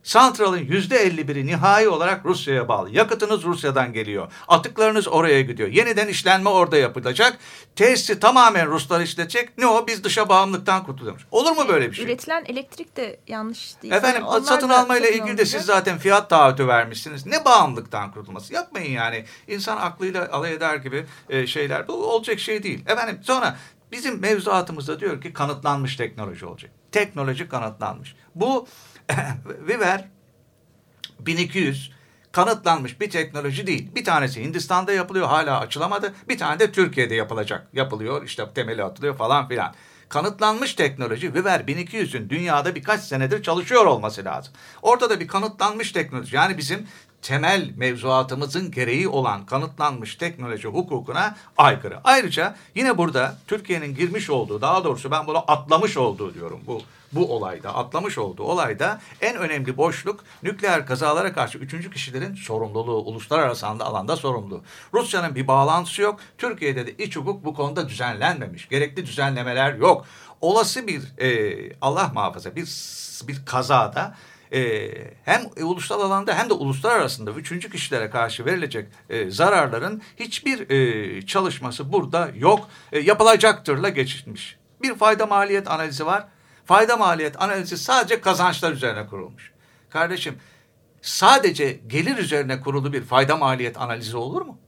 Santralın 0.03 0.59
yüzde 0.59 1.09
51'i 1.09 1.47
nihai 1.47 1.89
olarak 1.89 2.27
Rusya'ya 2.27 2.69
bağlı. 2.69 2.91
Yakıtınız 2.91 3.45
Rusya'dan 3.45 3.93
geliyor. 3.93 4.33
Atıklarınız 4.49 5.09
oraya 5.09 5.41
gidiyor. 5.43 5.69
Yeniden 5.69 6.09
işlenme 6.09 6.49
orada 6.51 6.77
yapılacak. 6.77 7.39
Tesisi 7.77 8.21
tamamen 8.21 8.67
Ruslar 8.67 9.01
işletecek. 9.01 9.59
Ne 9.59 9.67
o? 9.67 9.87
Biz 9.87 10.05
dışa 10.05 10.29
bağımlılıktan 10.29 10.85
kurtuluyoruz. 10.85 11.27
Olur 11.31 11.51
mu 11.51 11.65
böyle 11.69 11.91
bir 11.91 11.97
şey? 11.97 12.05
Üretilen 12.05 12.45
elektrik 12.45 12.97
de 12.97 13.21
yanlış 13.27 13.83
değil. 13.83 13.95
Efendim 13.95 14.23
Onlar 14.27 14.41
satın 14.41 14.69
almayla 14.69 15.09
ilgili 15.09 15.39
de 15.39 15.47
siz 15.47 15.63
zaten 15.63 15.99
fiyat 15.99 16.31
taahhütü 16.31 16.69
vermişsiniz. 16.69 17.27
Ne 17.27 17.45
bağımlılıktan 17.45 18.13
kurtulması? 18.13 18.55
Yapmayın 18.55 18.93
yani. 18.93 19.25
İnsan 19.49 19.77
aklıyla 19.77 20.29
alay 20.33 20.53
eder 20.53 20.77
gibi 20.77 21.07
e, 21.29 21.47
şeyler. 21.47 21.89
Bu 21.89 21.93
olacak 21.93 22.41
şey 22.41 22.63
değil. 22.63 22.85
Efendim 22.87 23.19
sonra 23.23 23.57
bizim 23.93 24.21
mevzuatımızda 24.21 25.01
diyor 25.01 25.21
ki 25.21 25.33
kanıtlanmış 25.33 25.97
teknoloji 25.97 26.47
olacak. 26.47 26.71
Teknoloji 26.93 27.49
kanıtlanmış. 27.49 28.15
Bu 28.35 28.67
Viver 29.69 30.09
1200 31.21 31.93
kanıtlanmış 32.33 33.01
bir 33.01 33.11
teknoloji 33.11 33.67
değil. 33.67 33.95
Bir 33.95 34.05
tanesi 34.05 34.45
Hindistan'da 34.45 34.93
yapılıyor 34.93 35.27
hala 35.27 35.61
açılamadı. 35.61 36.15
Bir 36.29 36.39
tane 36.39 36.59
de 36.59 36.73
Türkiye'de 36.73 37.15
yapılacak. 37.15 37.67
Yapılıyor 37.73 38.25
işte 38.25 38.45
temeli 38.55 38.85
atılıyor 38.85 39.17
falan 39.17 39.49
filan. 39.49 39.75
Kanıtlanmış 40.09 40.75
teknoloji 40.75 41.35
Viver 41.35 41.61
1200'ün 41.61 42.31
dünyada 42.31 42.75
birkaç 42.75 43.01
senedir 43.01 43.43
çalışıyor 43.43 43.87
olması 43.87 44.25
lazım. 44.25 44.55
Orada 44.83 45.11
da 45.11 45.21
bir 45.21 45.29
kanıtlanmış 45.29 45.93
teknoloji 45.93 46.37
yani 46.37 46.59
bizim 46.59 46.87
temel 47.23 47.71
mevzuatımızın 47.77 48.71
gereği 48.71 49.09
olan 49.09 49.47
kanıtlanmış 49.47 50.15
teknoloji 50.17 50.69
hukukuna 50.69 51.37
aykırı. 51.57 51.99
Ayrıca 52.05 52.55
yine 52.75 52.99
burada 52.99 53.37
Türkiye'nin 53.47 53.95
girmiş 53.95 54.31
olduğu 54.31 54.61
daha 54.61 54.85
doğrusu 54.85 55.11
ben 55.11 55.27
bunu 55.27 55.45
atlamış 55.49 55.97
olduğu 55.97 56.35
diyorum 56.35 56.61
bu 56.67 56.83
bu 57.13 57.37
olayda 57.37 57.75
atlamış 57.75 58.19
olduğu 58.19 58.43
olayda 58.43 59.01
en 59.21 59.37
önemli 59.37 59.77
boşluk 59.77 60.25
nükleer 60.43 60.87
kazalara 60.87 61.33
karşı 61.33 61.59
üçüncü 61.59 61.91
kişilerin 61.91 62.35
sorumluluğu 62.35 63.03
uluslararası 63.03 63.67
alanda 63.67 64.17
sorumlu. 64.17 64.63
Rusya'nın 64.95 65.35
bir 65.35 65.47
bağlantısı 65.47 66.03
yok. 66.03 66.21
Türkiye'de 66.39 66.87
de 66.87 67.05
iç 67.05 67.17
hukuk 67.17 67.45
bu 67.45 67.55
konuda 67.55 67.89
düzenlenmemiş. 67.89 68.69
Gerekli 68.69 69.07
düzenlemeler 69.07 69.75
yok. 69.75 70.07
Olası 70.41 70.87
bir 70.87 71.03
e, 71.19 71.73
Allah 71.81 72.11
muhafaza 72.15 72.57
bir 72.57 72.67
bir 73.29 73.45
kazada 73.47 74.15
e, 74.53 74.91
hem 75.25 75.43
ulusal 75.57 76.01
alanda 76.01 76.39
hem 76.39 76.51
de 76.51 76.53
uluslar 76.53 76.97
arasında 76.97 77.31
üçüncü 77.31 77.71
kişilere 77.71 78.11
karşı 78.11 78.45
verilecek 78.45 78.89
e, 79.11 79.31
zararların 79.31 80.03
hiçbir 80.17 80.71
e, 80.71 81.27
çalışması 81.27 81.93
burada 81.93 82.31
yok. 82.35 82.69
E, 82.93 82.99
yapılacaktırla 82.99 83.89
geçilmiş. 83.89 84.59
Bir 84.83 84.95
fayda 84.95 85.27
maliyet 85.27 85.71
analizi 85.71 86.07
var. 86.07 86.27
Fayda 86.65 86.97
maliyet 86.97 87.43
analizi 87.43 87.79
sadece 87.79 88.21
kazançlar 88.21 88.73
üzerine 88.73 89.07
kurulmuş. 89.07 89.53
Kardeşim 89.91 90.39
sadece 91.03 91.81
gelir 91.87 92.17
üzerine 92.19 92.61
kurulu 92.61 92.93
bir 92.93 93.03
fayda 93.03 93.37
maliyet 93.37 93.81
analizi 93.81 94.17
olur 94.17 94.43
mu? 94.43 94.59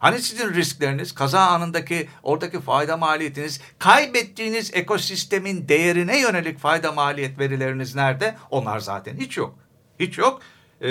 Hani 0.00 0.18
sizin 0.18 0.54
riskleriniz, 0.54 1.12
kaza 1.12 1.40
anındaki 1.40 2.08
oradaki 2.22 2.60
fayda 2.60 2.96
maliyetiniz, 2.96 3.60
kaybettiğiniz 3.78 4.74
ekosistemin 4.74 5.68
değerine 5.68 6.20
yönelik 6.20 6.58
fayda 6.58 6.92
maliyet 6.92 7.38
verileriniz 7.38 7.94
nerede? 7.94 8.36
Onlar 8.50 8.78
zaten 8.78 9.16
hiç 9.16 9.36
yok. 9.36 9.54
Hiç 10.00 10.18
yok. 10.18 10.40
Ee, 10.82 10.86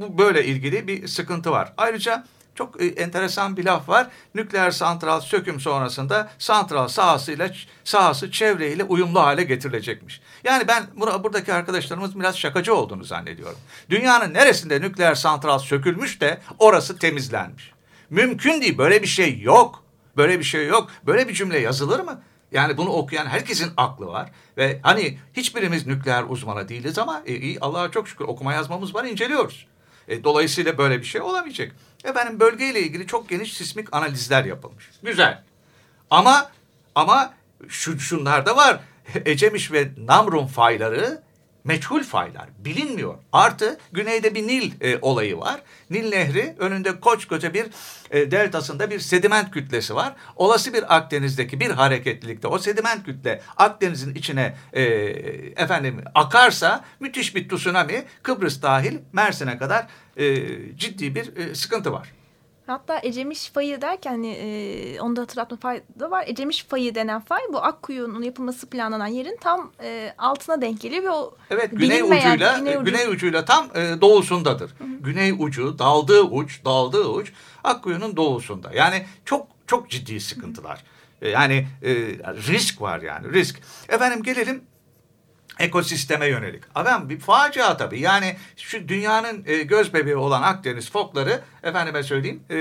bu 0.00 0.18
böyle 0.18 0.44
ilgili 0.44 0.88
bir 0.88 1.06
sıkıntı 1.06 1.50
var. 1.50 1.72
Ayrıca 1.76 2.24
çok 2.54 2.82
e, 2.82 2.86
enteresan 2.86 3.56
bir 3.56 3.64
laf 3.64 3.88
var. 3.88 4.08
Nükleer 4.34 4.70
santral 4.70 5.20
söküm 5.20 5.60
sonrasında 5.60 6.30
santral 6.38 6.88
sahasıyla 6.88 7.50
sahası 7.84 8.30
çevreyle 8.30 8.84
uyumlu 8.84 9.20
hale 9.20 9.42
getirilecekmiş. 9.42 10.20
Yani 10.44 10.68
ben 10.68 10.84
bura, 10.96 11.24
buradaki 11.24 11.54
arkadaşlarımız 11.54 12.20
biraz 12.20 12.38
şakacı 12.38 12.74
olduğunu 12.74 13.04
zannediyorum. 13.04 13.58
Dünyanın 13.90 14.34
neresinde 14.34 14.80
nükleer 14.80 15.14
santral 15.14 15.58
sökülmüş 15.58 16.20
de 16.20 16.40
orası 16.58 16.98
temizlenmiş. 16.98 17.72
Mümkün 18.10 18.60
değil. 18.60 18.78
Böyle 18.78 19.02
bir 19.02 19.06
şey 19.06 19.40
yok. 19.40 19.84
Böyle 20.16 20.38
bir 20.38 20.44
şey 20.44 20.66
yok. 20.66 20.90
Böyle 21.06 21.28
bir 21.28 21.34
cümle 21.34 21.58
yazılır 21.58 22.00
mı? 22.00 22.22
Yani 22.52 22.76
bunu 22.76 22.90
okuyan 22.90 23.26
herkesin 23.26 23.72
aklı 23.76 24.06
var. 24.06 24.30
Ve 24.56 24.80
hani 24.82 25.18
hiçbirimiz 25.36 25.86
nükleer 25.86 26.24
uzmanı 26.28 26.68
değiliz 26.68 26.98
ama 26.98 27.22
e, 27.26 27.36
iyi 27.36 27.58
Allah'a 27.60 27.90
çok 27.90 28.08
şükür 28.08 28.24
okuma 28.24 28.52
yazmamız 28.52 28.94
var 28.94 29.04
inceliyoruz. 29.04 29.66
E, 30.08 30.24
dolayısıyla 30.24 30.78
böyle 30.78 30.98
bir 30.98 31.04
şey 31.04 31.20
olamayacak. 31.20 31.76
Efendim 32.04 32.40
bölgeyle 32.40 32.80
ilgili 32.80 33.06
çok 33.06 33.28
geniş 33.28 33.52
sismik 33.52 33.94
analizler 33.94 34.44
yapılmış. 34.44 34.90
Güzel. 35.02 35.44
Ama 36.10 36.50
ama 36.94 37.34
şu, 37.68 38.00
şunlar 38.00 38.46
da 38.46 38.56
var. 38.56 38.80
Ecemiş 39.24 39.72
ve 39.72 39.88
Namrun 39.98 40.46
fayları 40.46 41.22
meçhul 41.64 42.02
faylar 42.02 42.48
bilinmiyor. 42.58 43.14
Artı 43.32 43.78
güneyde 43.92 44.34
bir 44.34 44.46
Nil 44.46 44.72
e, 44.80 44.98
olayı 45.02 45.38
var. 45.38 45.60
Nil 45.90 46.08
Nehri 46.08 46.54
önünde 46.58 47.00
koçkoca 47.00 47.54
bir 47.54 47.66
e, 48.10 48.30
deltasında 48.30 48.90
bir 48.90 49.00
sediment 49.00 49.50
kütlesi 49.50 49.94
var. 49.94 50.12
Olası 50.36 50.74
bir 50.74 50.96
Akdeniz'deki 50.96 51.60
bir 51.60 51.70
hareketlilikte 51.70 52.48
o 52.48 52.58
sediment 52.58 53.06
kütle 53.06 53.42
Akdeniz'in 53.56 54.14
içine 54.14 54.54
e, 54.72 54.82
efendim 55.56 56.04
akarsa 56.14 56.84
müthiş 57.00 57.34
bir 57.34 57.48
tsunami 57.48 58.04
Kıbrıs 58.22 58.62
dahil 58.62 58.98
Mersin'e 59.12 59.58
kadar 59.58 59.86
e, 60.16 60.36
ciddi 60.76 61.14
bir 61.14 61.36
e, 61.36 61.54
sıkıntı 61.54 61.92
var. 61.92 62.19
Hatta 62.70 63.00
Ecemiş 63.02 63.50
fayı 63.50 63.80
derken 63.80 64.10
hani, 64.10 64.28
e, 64.32 65.00
onu 65.00 65.16
da 65.16 65.20
hatırlatma 65.20 65.56
fayda 65.56 66.10
var. 66.10 66.24
Ecemiş 66.26 66.64
fayı 66.64 66.94
denen 66.94 67.20
fay 67.20 67.40
bu 67.52 67.58
Akkuyu'nun 67.64 68.22
yapılması 68.22 68.70
planlanan 68.70 69.06
yerin 69.06 69.38
tam 69.40 69.72
e, 69.82 70.14
altına 70.18 70.60
denk 70.60 70.80
geliyor 70.80 71.02
ve 71.02 71.10
o 71.10 71.34
Evet 71.50 71.70
güney 71.72 72.02
ucuyla 72.02 72.58
güney 72.58 72.74
ucu- 72.74 72.84
güney 72.84 73.06
ucuyla 73.08 73.44
tam 73.44 73.66
e, 73.74 74.00
doğusundadır. 74.00 74.70
Güney 75.00 75.34
ucu 75.38 75.78
daldığı 75.78 76.22
uç 76.22 76.64
daldığı 76.64 77.04
uç 77.08 77.32
Akkuyu'nun 77.64 78.16
doğusunda. 78.16 78.72
Yani 78.74 79.06
çok 79.24 79.46
çok 79.66 79.90
ciddi 79.90 80.20
sıkıntılar. 80.20 80.84
E, 81.22 81.28
yani 81.28 81.66
e, 81.82 81.90
risk 82.48 82.80
var 82.80 83.00
yani 83.02 83.32
risk. 83.32 83.60
Efendim 83.88 84.22
gelelim 84.22 84.62
ekosisteme 85.60 86.26
yönelik. 86.26 86.62
Adam 86.74 87.08
bir 87.08 87.20
facia 87.20 87.76
tabii. 87.76 88.00
Yani 88.00 88.36
şu 88.56 88.88
dünyanın 88.88 89.44
e, 89.46 89.62
göz 89.62 89.94
bebeği 89.94 90.16
olan 90.16 90.42
Akdeniz 90.42 90.90
fokları 90.90 91.40
efendime 91.62 92.02
söyleyeyim 92.02 92.42
e, 92.50 92.56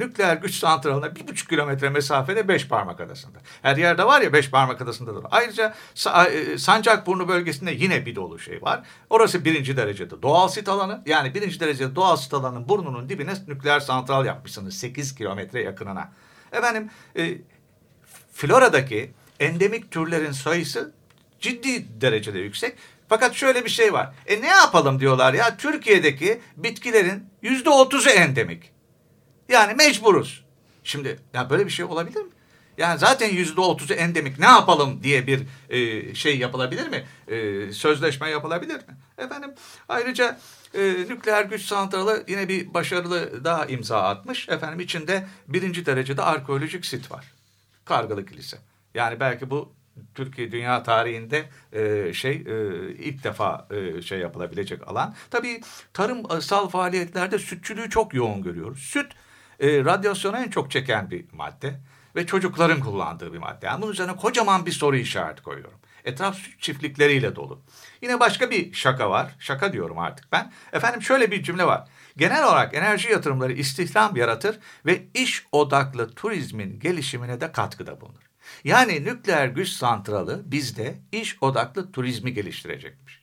nükleer 0.00 0.36
güç 0.36 0.54
santralına 0.54 1.16
bir 1.16 1.28
buçuk 1.28 1.48
kilometre 1.48 1.90
mesafede 1.90 2.48
beş 2.48 2.68
parmak 2.68 3.00
adasında. 3.00 3.38
Her 3.62 3.76
yerde 3.76 4.04
var 4.04 4.20
ya 4.20 4.32
beş 4.32 4.50
parmak 4.50 4.80
adasında 4.82 5.22
da. 5.22 5.28
Ayrıca 5.30 5.74
Sa 5.94 6.24
e, 6.24 6.58
Sancakburnu 6.58 7.28
bölgesinde 7.28 7.72
yine 7.72 8.06
bir 8.06 8.16
dolu 8.16 8.38
şey 8.38 8.62
var. 8.62 8.82
Orası 9.10 9.44
birinci 9.44 9.76
derecede 9.76 10.22
doğal 10.22 10.48
sit 10.48 10.68
alanı. 10.68 11.02
Yani 11.06 11.34
birinci 11.34 11.60
derecede 11.60 11.96
doğal 11.96 12.16
sit 12.16 12.34
alanının 12.34 12.68
burnunun 12.68 13.08
dibine 13.08 13.32
nükleer 13.48 13.80
santral 13.80 14.26
yapmışsınız. 14.26 14.78
Sekiz 14.78 15.14
kilometre 15.14 15.62
yakınına. 15.62 16.12
Efendim 16.52 16.90
e, 17.16 17.38
Flora'daki 18.32 19.10
endemik 19.40 19.90
türlerin 19.90 20.32
sayısı 20.32 20.92
ciddi 21.42 22.00
derecede 22.00 22.38
yüksek. 22.38 22.76
Fakat 23.08 23.34
şöyle 23.34 23.64
bir 23.64 23.70
şey 23.70 23.92
var. 23.92 24.14
E 24.26 24.40
ne 24.42 24.48
yapalım 24.48 25.00
diyorlar 25.00 25.34
ya 25.34 25.56
Türkiye'deki 25.56 26.40
bitkilerin 26.56 27.26
yüzde 27.42 27.70
otuzu 27.70 28.10
endemik. 28.10 28.72
Yani 29.48 29.74
mecburuz. 29.74 30.44
Şimdi 30.84 31.20
ya 31.34 31.50
böyle 31.50 31.66
bir 31.66 31.70
şey 31.70 31.84
olabilir 31.84 32.20
mi? 32.20 32.30
Yani 32.78 32.98
zaten 32.98 33.28
yüzde 33.28 33.60
otuzu 33.60 33.94
endemik 33.94 34.38
ne 34.38 34.46
yapalım 34.46 35.02
diye 35.02 35.26
bir 35.26 35.42
e, 35.70 36.14
şey 36.14 36.38
yapılabilir 36.38 36.88
mi? 36.88 37.04
E, 37.28 37.72
sözleşme 37.72 38.30
yapılabilir 38.30 38.74
mi? 38.74 38.96
Efendim 39.18 39.50
ayrıca 39.88 40.38
e, 40.74 40.80
nükleer 41.08 41.44
güç 41.44 41.62
santralı 41.62 42.24
yine 42.28 42.48
bir 42.48 42.74
başarılı 42.74 43.44
daha 43.44 43.66
imza 43.66 44.02
atmış. 44.02 44.48
Efendim 44.48 44.80
içinde 44.80 45.26
birinci 45.48 45.86
derecede 45.86 46.22
arkeolojik 46.22 46.86
sit 46.86 47.10
var. 47.10 47.32
Kargalı 47.84 48.26
Kilise. 48.26 48.58
Yani 48.94 49.20
belki 49.20 49.50
bu 49.50 49.72
Türkiye 50.14 50.52
dünya 50.52 50.82
tarihinde 50.82 51.48
e, 51.72 52.12
şey 52.12 52.32
e, 52.32 52.88
ilk 52.92 53.24
defa 53.24 53.68
e, 53.70 54.02
şey 54.02 54.18
yapılabilecek 54.18 54.88
alan. 54.88 55.14
Tabii 55.30 55.60
tarımsal 55.92 56.68
faaliyetlerde 56.68 57.38
sütçülüğü 57.38 57.90
çok 57.90 58.14
yoğun 58.14 58.42
görüyoruz. 58.42 58.78
Süt 58.78 59.12
e, 59.60 59.84
radyasyonu 59.84 60.36
en 60.36 60.50
çok 60.50 60.70
çeken 60.70 61.10
bir 61.10 61.24
madde 61.32 61.80
ve 62.16 62.26
çocukların 62.26 62.80
kullandığı 62.80 63.32
bir 63.32 63.38
madde. 63.38 63.66
Yani 63.66 63.82
bunun 63.82 63.92
üzerine 63.92 64.16
kocaman 64.16 64.66
bir 64.66 64.72
soru 64.72 64.96
işareti 64.96 65.42
koyuyorum. 65.42 65.78
Etraf 66.04 66.36
süt 66.36 66.60
çiftlikleriyle 66.60 67.36
dolu. 67.36 67.62
Yine 68.02 68.20
başka 68.20 68.50
bir 68.50 68.72
şaka 68.72 69.10
var. 69.10 69.36
Şaka 69.38 69.72
diyorum 69.72 69.98
artık 69.98 70.32
ben. 70.32 70.52
Efendim 70.72 71.02
şöyle 71.02 71.30
bir 71.30 71.42
cümle 71.42 71.66
var. 71.66 71.88
Genel 72.16 72.44
olarak 72.44 72.74
enerji 72.74 73.10
yatırımları 73.10 73.52
istihdam 73.52 74.16
yaratır 74.16 74.58
ve 74.86 75.02
iş 75.14 75.46
odaklı 75.52 76.14
turizmin 76.14 76.80
gelişimine 76.80 77.40
de 77.40 77.52
katkıda 77.52 78.00
bulunur. 78.00 78.31
Yani 78.64 79.04
nükleer 79.04 79.46
güç 79.46 79.68
santralı 79.68 80.42
bizde 80.44 80.98
iş 81.12 81.42
odaklı 81.42 81.92
turizmi 81.92 82.34
geliştirecekmiş. 82.34 83.22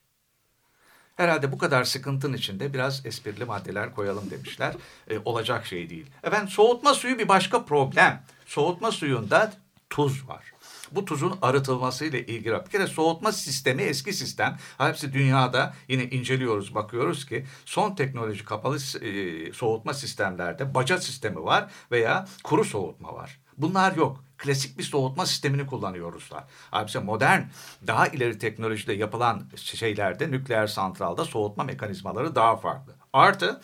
Herhalde 1.16 1.52
bu 1.52 1.58
kadar 1.58 1.84
sıkıntının 1.84 2.38
içinde 2.38 2.74
biraz 2.74 3.06
esprili 3.06 3.46
maddeler 3.46 3.96
koyalım 3.96 4.30
demişler. 4.32 4.74
E, 5.10 5.20
olacak 5.26 5.66
şey 5.66 5.90
değil. 5.90 6.06
Efendim 6.24 6.50
soğutma 6.50 6.94
suyu 6.94 7.20
bir 7.20 7.28
başka 7.28 7.66
problem. 7.66 8.24
Soğutma 8.46 8.92
suyunda 8.92 9.54
tuz 9.90 10.28
var. 10.28 10.44
bu 10.92 11.06
tuzun 11.06 11.38
arıtılmasıyla 11.42 12.20
ilgili. 12.20 12.66
Bir 12.66 12.70
kere 12.70 12.88
soğutma 12.88 13.32
sistemi 13.32 13.82
eski 13.82 14.14
sistem. 14.14 14.58
Hepsi 14.78 15.14
dünyada 15.14 15.74
yine 15.88 16.04
inceliyoruz, 16.04 16.76
bakıyoruz 16.76 17.26
ki 17.26 17.46
son 17.66 17.96
teknoloji 17.96 18.46
kapalı 18.46 18.78
e, 19.02 19.54
soğutma 19.54 19.94
sistemlerde 19.94 20.74
baca 20.74 20.98
sistemi 20.98 21.44
var 21.44 21.72
veya 21.92 22.28
kuru 22.44 22.64
soğutma 22.66 23.14
var. 23.14 23.40
Bunlar 23.58 23.96
yok. 23.96 24.24
Klasik 24.40 24.78
bir 24.78 24.84
soğutma 24.84 25.26
sistemini 25.26 25.66
kullanıyor 25.66 26.14
Ruslar. 26.14 26.44
Halbuki 26.72 27.00
modern, 27.00 27.42
daha 27.88 28.08
ileri 28.08 28.40
teknolojide 28.40 28.94
yapılan 28.94 29.44
şeylerde, 29.56 30.32
nükleer 30.32 30.68
santralda 30.68 31.26
soğutma 31.26 31.64
mekanizmaları 31.64 32.36
daha 32.36 32.58
farklı. 32.58 32.96
Artı 33.14 33.62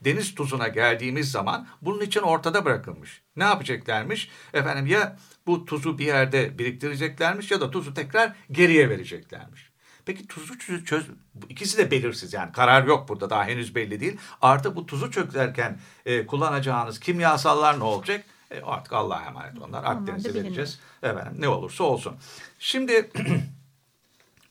deniz 0.00 0.34
tuzuna 0.34 0.68
geldiğimiz 0.68 1.30
zaman 1.30 1.68
bunun 1.82 2.00
için 2.00 2.20
ortada 2.20 2.64
bırakılmış. 2.64 3.22
Ne 3.36 3.44
yapacaklarmış? 3.44 4.28
Efendim 4.54 4.86
ya 4.86 5.16
bu 5.46 5.64
tuzu 5.64 5.98
bir 5.98 6.06
yerde 6.06 6.58
biriktireceklermiş 6.58 7.50
ya 7.50 7.60
da 7.60 7.70
tuzu 7.70 7.94
tekrar 7.94 8.36
geriye 8.50 8.90
vereceklermiş. 8.90 9.70
Peki 10.06 10.26
tuzu 10.26 10.58
çöz, 10.84 11.06
ikisi 11.48 11.78
de 11.78 11.90
belirsiz 11.90 12.32
yani 12.32 12.52
karar 12.52 12.84
yok 12.84 13.08
burada 13.08 13.30
daha 13.30 13.44
henüz 13.44 13.74
belli 13.74 14.00
değil. 14.00 14.16
Artı 14.42 14.76
bu 14.76 14.86
tuzu 14.86 15.10
çökerken 15.10 15.78
e, 16.06 16.26
kullanacağınız 16.26 17.00
kimyasallar 17.00 17.78
ne 17.78 17.84
olacak? 17.84 18.24
E, 18.50 18.62
artık 18.62 18.92
Allah'a 18.92 19.26
emanet 19.26 19.62
onlar. 19.62 19.84
Akdeniz'e 19.84 20.34
vereceğiz. 20.34 20.80
Efendim 21.02 21.32
ne 21.38 21.48
olursa 21.48 21.84
olsun. 21.84 22.16
Şimdi 22.58 22.92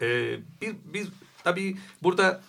e, 0.02 0.40
bir, 0.62 0.76
bir 0.94 1.08
tabii 1.44 1.78
burada 2.04 2.42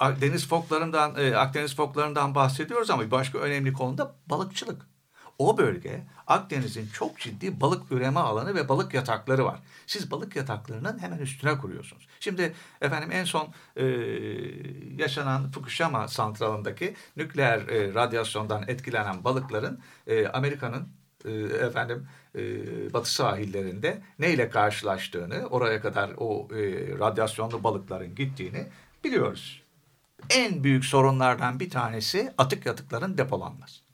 deniz 0.00 0.48
foklarından, 0.48 1.14
e, 1.16 1.36
Akdeniz 1.36 1.76
foklarından 1.76 2.34
bahsediyoruz 2.34 2.90
ama 2.90 3.02
bir 3.02 3.10
başka 3.10 3.38
önemli 3.38 3.72
konu 3.72 3.98
da 3.98 4.14
balıkçılık. 4.26 4.87
O 5.38 5.58
bölge 5.58 6.02
Akdeniz'in 6.26 6.88
çok 6.88 7.18
ciddi 7.18 7.60
balık 7.60 7.92
üreme 7.92 8.20
alanı 8.20 8.54
ve 8.54 8.68
balık 8.68 8.94
yatakları 8.94 9.44
var. 9.44 9.60
Siz 9.86 10.10
balık 10.10 10.36
yataklarının 10.36 10.98
hemen 10.98 11.18
üstüne 11.18 11.58
kuruyorsunuz. 11.58 12.08
Şimdi 12.20 12.54
efendim 12.80 13.10
en 13.12 13.24
son 13.24 13.48
e, 13.76 13.84
yaşanan 14.96 15.50
Fukushima 15.50 16.08
santralındaki 16.08 16.94
nükleer 17.16 17.68
e, 17.68 17.94
radyasyondan 17.94 18.64
etkilenen 18.68 19.24
balıkların 19.24 19.80
e, 20.06 20.26
Amerika'nın 20.26 20.88
e, 21.24 21.30
efendim 21.66 22.08
e, 22.34 22.42
batı 22.92 23.12
sahillerinde 23.12 24.02
neyle 24.18 24.50
karşılaştığını, 24.50 25.46
oraya 25.46 25.80
kadar 25.80 26.10
o 26.16 26.48
e, 26.52 26.62
radyasyonlu 26.98 27.64
balıkların 27.64 28.14
gittiğini 28.14 28.66
biliyoruz. 29.04 29.62
En 30.30 30.64
büyük 30.64 30.84
sorunlardan 30.84 31.60
bir 31.60 31.70
tanesi 31.70 32.32
atık 32.38 32.66
yatıkların 32.66 33.18
depolanması. 33.18 33.87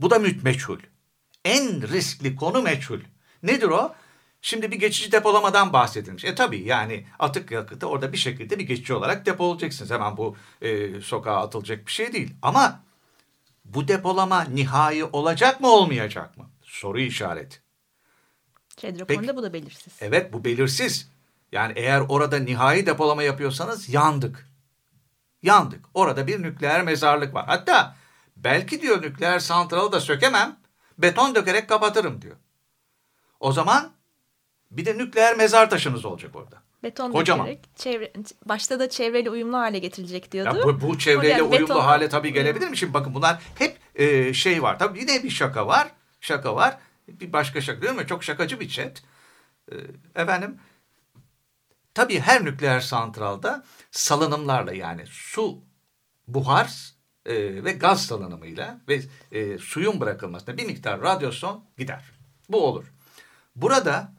Bu 0.00 0.10
da 0.10 0.18
meçhul. 0.18 0.78
En 1.44 1.88
riskli 1.88 2.36
konu 2.36 2.62
meçhul. 2.62 3.00
Nedir 3.42 3.68
o? 3.68 3.94
Şimdi 4.42 4.70
bir 4.70 4.76
geçici 4.76 5.12
depolamadan 5.12 5.72
bahsedilmiş. 5.72 6.24
E 6.24 6.34
tabii 6.34 6.62
yani 6.62 7.06
atık 7.18 7.50
yakıtı 7.50 7.86
orada 7.86 8.12
bir 8.12 8.18
şekilde 8.18 8.58
bir 8.58 8.64
geçici 8.64 8.94
olarak 8.94 9.26
depolayacaksınız. 9.26 9.90
Hemen 9.90 10.16
bu 10.16 10.36
e, 10.62 11.00
sokağa 11.00 11.36
atılacak 11.36 11.86
bir 11.86 11.92
şey 11.92 12.12
değil. 12.12 12.34
Ama 12.42 12.82
bu 13.64 13.88
depolama 13.88 14.44
nihai 14.44 15.04
olacak 15.04 15.60
mı 15.60 15.68
olmayacak 15.68 16.38
mı? 16.38 16.50
Soru 16.62 17.00
işareti. 17.00 17.60
ÇED 18.76 19.00
raporunda 19.00 19.36
bu 19.36 19.42
da 19.42 19.52
belirsiz. 19.52 19.92
Evet 20.00 20.32
bu 20.32 20.44
belirsiz. 20.44 21.08
Yani 21.52 21.72
eğer 21.76 22.00
orada 22.00 22.38
nihai 22.38 22.86
depolama 22.86 23.22
yapıyorsanız 23.22 23.88
yandık. 23.88 24.48
Yandık. 25.42 25.84
Orada 25.94 26.26
bir 26.26 26.42
nükleer 26.42 26.82
mezarlık 26.82 27.34
var. 27.34 27.46
Hatta 27.46 27.96
belki 28.44 28.82
diyor 28.82 29.02
nükleer 29.02 29.38
santralı 29.38 29.92
da 29.92 30.00
sökemem. 30.00 30.56
Beton 30.98 31.34
dökerek 31.34 31.68
kapatırım 31.68 32.22
diyor. 32.22 32.36
O 33.40 33.52
zaman 33.52 33.92
bir 34.70 34.84
de 34.84 34.98
nükleer 34.98 35.36
mezar 35.36 35.70
taşınız 35.70 36.04
olacak 36.04 36.36
orada. 36.36 36.62
Beton 36.82 37.12
Kocaman. 37.12 37.46
dökerek 37.46 37.76
çevre, 37.76 38.12
başta 38.44 38.80
da 38.80 38.90
çevreyle 38.90 39.30
uyumlu 39.30 39.56
hale 39.56 39.78
getirecek 39.78 40.32
diyordu. 40.32 40.58
Ya 40.58 40.64
bu, 40.64 40.80
bu 40.80 40.98
çevreyle 40.98 41.32
yani 41.32 41.42
uyumlu 41.42 41.68
beton... 41.68 41.80
hale 41.80 42.08
tabii 42.08 42.32
gelebilir 42.32 42.68
mi? 42.68 42.76
Şimdi 42.76 42.94
bakın 42.94 43.14
bunlar 43.14 43.42
hep 43.58 43.78
e, 43.94 44.34
şey 44.34 44.62
var. 44.62 44.78
Tabii 44.78 45.00
yine 45.00 45.22
bir 45.22 45.30
şaka 45.30 45.66
var. 45.66 45.88
Şaka 46.20 46.56
var. 46.56 46.78
Bir 47.08 47.32
başka 47.32 47.60
şaka 47.60 47.82
değil 47.82 47.94
mi? 47.94 48.06
Çok 48.06 48.24
şakacı 48.24 48.60
bir 48.60 48.68
chat. 48.68 49.02
E, 49.72 49.74
efendim 50.14 50.60
tabii 51.94 52.20
her 52.20 52.44
nükleer 52.44 52.80
santralda 52.80 53.64
salınımlarla 53.90 54.74
yani 54.74 55.06
su, 55.06 55.64
buhar 56.28 56.94
e, 57.26 57.64
ve 57.64 57.72
gaz 57.72 58.06
salınımıyla 58.06 58.80
ve 58.88 59.00
e, 59.32 59.58
suyun 59.58 60.00
bırakılmasına 60.00 60.56
bir 60.56 60.66
miktar 60.66 61.00
radyasyon 61.00 61.64
gider. 61.78 62.04
Bu 62.48 62.66
olur. 62.66 62.84
Burada 63.56 64.12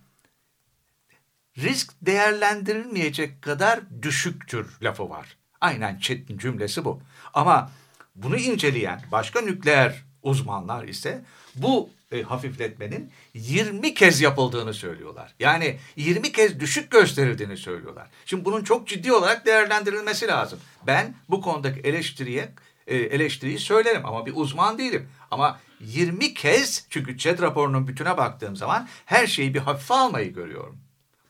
risk 1.57 1.93
değerlendirilmeyecek 2.01 3.41
kadar 3.41 3.79
düşüktür 4.01 4.77
lafı 4.81 5.09
var. 5.09 5.37
Aynen 5.61 5.99
Chet'in 5.99 6.37
cümlesi 6.37 6.85
bu. 6.85 7.01
Ama 7.33 7.71
bunu 8.15 8.37
inceleyen 8.37 9.01
başka 9.11 9.41
nükleer 9.41 10.03
uzmanlar 10.23 10.87
ise 10.87 11.25
bu 11.55 11.89
e, 12.11 12.21
hafifletmenin 12.21 13.11
20 13.33 13.93
kez 13.93 14.21
yapıldığını 14.21 14.73
söylüyorlar. 14.73 15.35
Yani 15.39 15.79
20 15.95 16.31
kez 16.31 16.59
düşük 16.59 16.91
gösterildiğini 16.91 17.57
söylüyorlar. 17.57 18.07
Şimdi 18.25 18.45
bunun 18.45 18.63
çok 18.63 18.87
ciddi 18.87 19.13
olarak 19.13 19.45
değerlendirilmesi 19.45 20.27
lazım. 20.27 20.59
Ben 20.87 21.15
bu 21.29 21.41
konudaki 21.41 21.79
eleştiriye 21.79 22.51
eleştiriyi 22.95 23.59
söylerim 23.59 24.05
ama 24.05 24.25
bir 24.25 24.33
uzman 24.35 24.77
değilim. 24.77 25.09
Ama 25.31 25.59
20 25.79 26.33
kez 26.33 26.87
çünkü 26.89 27.17
ÇED 27.17 27.39
raporunun 27.39 27.87
bütüne 27.87 28.17
baktığım 28.17 28.55
zaman 28.55 28.87
her 29.05 29.27
şeyi 29.27 29.53
bir 29.53 29.59
hafife 29.59 29.93
almayı 29.93 30.33
görüyorum. 30.33 30.79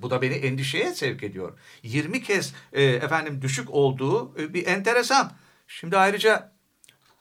Bu 0.02 0.10
da 0.10 0.22
beni 0.22 0.34
endişeye 0.34 0.94
sevk 0.94 1.24
ediyor. 1.24 1.60
20 1.84 2.24
kez 2.24 2.54
e, 2.74 2.84
efendim 2.84 3.42
düşük 3.42 3.70
olduğu 3.70 4.42
e, 4.42 4.54
bir 4.54 4.68
enteresan. 4.68 5.32
Şimdi 5.68 5.98
ayrıca 5.98 6.52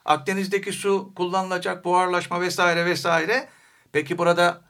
Akdeniz'deki 0.05 0.73
su 0.73 1.13
kullanılacak 1.17 1.85
buharlaşma 1.85 2.41
vesaire 2.41 2.85
vesaire. 2.85 3.49
Peki 3.93 4.19
burada 4.19 4.63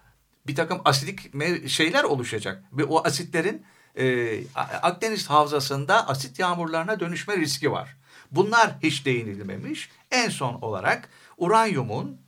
bir 0.47 0.55
takım 0.55 0.81
asidik 0.85 1.21
şeyler 1.69 2.05
oluşacak 2.05 2.65
ve 2.73 2.85
o 2.85 3.07
asitlerin 3.07 3.67
e, 3.99 4.45
Akdeniz 4.83 5.31
havzasında 5.31 6.09
asit 6.09 6.39
yağmurlarına 6.39 7.01
dönüşme 7.01 7.37
riski 7.37 7.73
var. 7.73 7.97
Bunlar 8.31 8.77
hiç 8.83 9.07
değinilmemiş. 9.07 9.91
En 10.11 10.29
son 10.29 10.55
olarak 10.55 11.09
uranyumun 11.37 12.21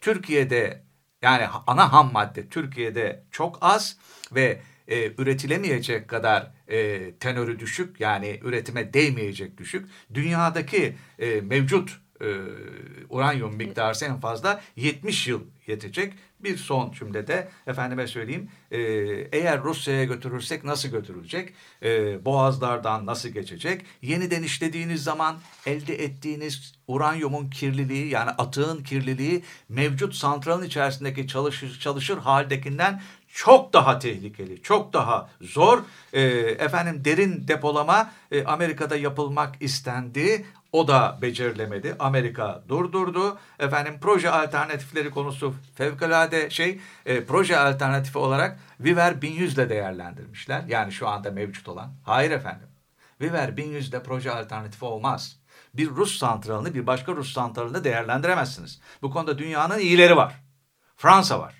Türkiye'de 0.00 0.84
yani 1.22 1.46
ana 1.66 1.92
ham 1.92 2.12
madde 2.12 2.48
Türkiye'de 2.48 3.24
çok 3.30 3.58
az 3.60 3.96
ve 4.32 4.60
e, 4.88 5.12
üretilemeyecek 5.18 6.08
kadar 6.08 6.50
e, 6.68 7.10
tenörü 7.14 7.58
düşük 7.58 8.00
yani 8.00 8.40
üretime 8.42 8.94
değmeyecek 8.94 9.58
düşük. 9.58 9.88
Dünyadaki 10.14 10.96
e, 11.18 11.40
mevcut 11.40 12.00
e, 12.24 12.28
uranyum 13.08 13.56
miktarı 13.56 14.04
en 14.04 14.20
fazla 14.20 14.60
70 14.76 15.28
yıl 15.28 15.40
yetecek. 15.66 16.12
Bir 16.40 16.56
son 16.56 16.92
cümlede 16.92 17.48
efendime 17.66 18.06
söyleyeyim 18.06 18.48
e, 18.70 18.78
eğer 19.32 19.62
Rusya'ya 19.62 20.04
götürürsek 20.04 20.64
nasıl 20.64 20.88
götürülecek? 20.88 21.54
E, 21.82 22.24
boğazlardan 22.24 23.06
nasıl 23.06 23.28
geçecek? 23.28 23.84
Yeniden 24.02 24.42
işlediğiniz 24.42 25.04
zaman 25.04 25.36
elde 25.66 26.04
ettiğiniz 26.04 26.74
uranyumun 26.88 27.50
kirliliği 27.50 28.08
yani 28.08 28.30
atığın 28.30 28.82
kirliliği 28.82 29.42
mevcut 29.68 30.14
santralın 30.14 30.66
içerisindeki 30.66 31.28
çalışır, 31.28 31.80
çalışır 31.80 32.18
haldekinden 32.18 33.00
çok 33.34 33.72
daha 33.72 33.98
tehlikeli, 33.98 34.62
çok 34.62 34.92
daha 34.92 35.30
zor. 35.40 35.82
E, 36.12 36.22
efendim 36.58 37.04
derin 37.04 37.48
depolama 37.48 38.12
e, 38.30 38.44
Amerika'da 38.44 38.96
yapılmak 38.96 39.62
istendi. 39.62 40.46
O 40.74 40.88
da 40.88 41.18
becerilemedi. 41.22 41.96
Amerika 41.98 42.62
durdurdu. 42.68 43.38
Efendim 43.58 43.98
proje 44.00 44.30
alternatifleri 44.30 45.10
konusu 45.10 45.54
fevkalade 45.74 46.50
şey 46.50 46.80
e, 47.06 47.24
proje 47.24 47.58
alternatifi 47.58 48.18
olarak 48.18 48.58
Viver 48.80 49.22
1100 49.22 49.54
ile 49.54 49.68
değerlendirmişler. 49.68 50.64
Yani 50.68 50.92
şu 50.92 51.08
anda 51.08 51.30
mevcut 51.30 51.68
olan. 51.68 51.92
Hayır 52.04 52.30
efendim. 52.30 52.68
Viver 53.20 53.56
1100 53.56 53.88
ile 53.88 54.02
proje 54.02 54.30
alternatifi 54.30 54.84
olmaz. 54.84 55.36
Bir 55.74 55.88
Rus 55.90 56.18
santralını 56.18 56.74
bir 56.74 56.86
başka 56.86 57.12
Rus 57.12 57.32
santralını 57.32 57.84
değerlendiremezsiniz. 57.84 58.80
Bu 59.02 59.10
konuda 59.10 59.38
dünyanın 59.38 59.78
iyileri 59.78 60.16
var. 60.16 60.40
Fransa 60.96 61.40
var. 61.40 61.54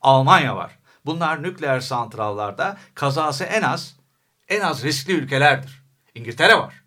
Almanya 0.00 0.56
var. 0.56 0.78
Bunlar 1.06 1.42
nükleer 1.42 1.80
santrallarda 1.80 2.76
kazası 2.94 3.44
en 3.44 3.62
az 3.62 3.96
en 4.48 4.60
az 4.60 4.84
riskli 4.84 5.12
ülkelerdir. 5.12 5.82
İngiltere 6.14 6.58
var. 6.58 6.81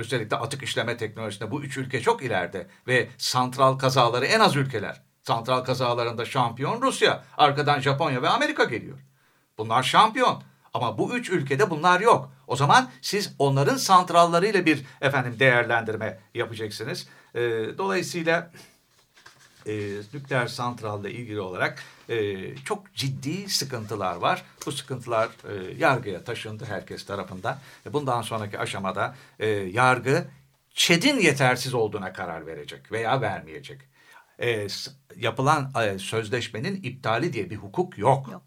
Özellikle 0.00 0.36
atık 0.36 0.62
işleme 0.62 0.96
teknolojisinde 0.96 1.50
bu 1.50 1.62
üç 1.62 1.76
ülke 1.76 2.00
çok 2.00 2.22
ileride 2.22 2.66
ve 2.86 3.08
santral 3.18 3.78
kazaları 3.78 4.26
en 4.26 4.40
az 4.40 4.56
ülkeler. 4.56 5.02
Santral 5.22 5.64
kazalarında 5.64 6.24
şampiyon 6.24 6.82
Rusya, 6.82 7.24
arkadan 7.38 7.80
Japonya 7.80 8.22
ve 8.22 8.28
Amerika 8.28 8.64
geliyor. 8.64 8.98
Bunlar 9.58 9.82
şampiyon. 9.82 10.42
Ama 10.74 10.98
bu 10.98 11.16
üç 11.16 11.30
ülkede 11.30 11.70
bunlar 11.70 12.00
yok. 12.00 12.32
O 12.46 12.56
zaman 12.56 12.90
siz 13.02 13.34
onların 13.38 13.76
santrallarıyla 13.76 14.66
bir 14.66 14.84
efendim 15.00 15.36
değerlendirme 15.38 16.18
yapacaksınız. 16.34 17.08
E, 17.34 17.40
dolayısıyla 17.78 18.50
e, 19.66 19.72
nükleer 20.14 20.46
santralla 20.46 21.08
ilgili 21.08 21.40
olarak 21.40 21.82
e, 22.10 22.56
çok 22.56 22.94
ciddi 22.94 23.48
sıkıntılar 23.48 24.16
var. 24.16 24.42
Bu 24.66 24.72
sıkıntılar 24.72 25.26
e, 25.26 25.74
yargıya 25.78 26.24
taşındı 26.24 26.64
herkes 26.64 27.06
tarafından. 27.06 27.58
Bundan 27.92 28.22
sonraki 28.22 28.58
aşamada 28.58 29.14
e, 29.38 29.48
yargı 29.48 30.24
ÇED'in 30.74 31.18
yetersiz 31.18 31.74
olduğuna 31.74 32.12
karar 32.12 32.46
verecek 32.46 32.92
veya 32.92 33.20
vermeyecek. 33.20 33.80
E, 34.42 34.66
yapılan 35.16 35.72
e, 35.82 35.98
sözleşmenin 35.98 36.82
iptali 36.82 37.32
diye 37.32 37.50
bir 37.50 37.56
hukuk 37.56 37.98
yok. 37.98 38.28
Yok. 38.32 38.42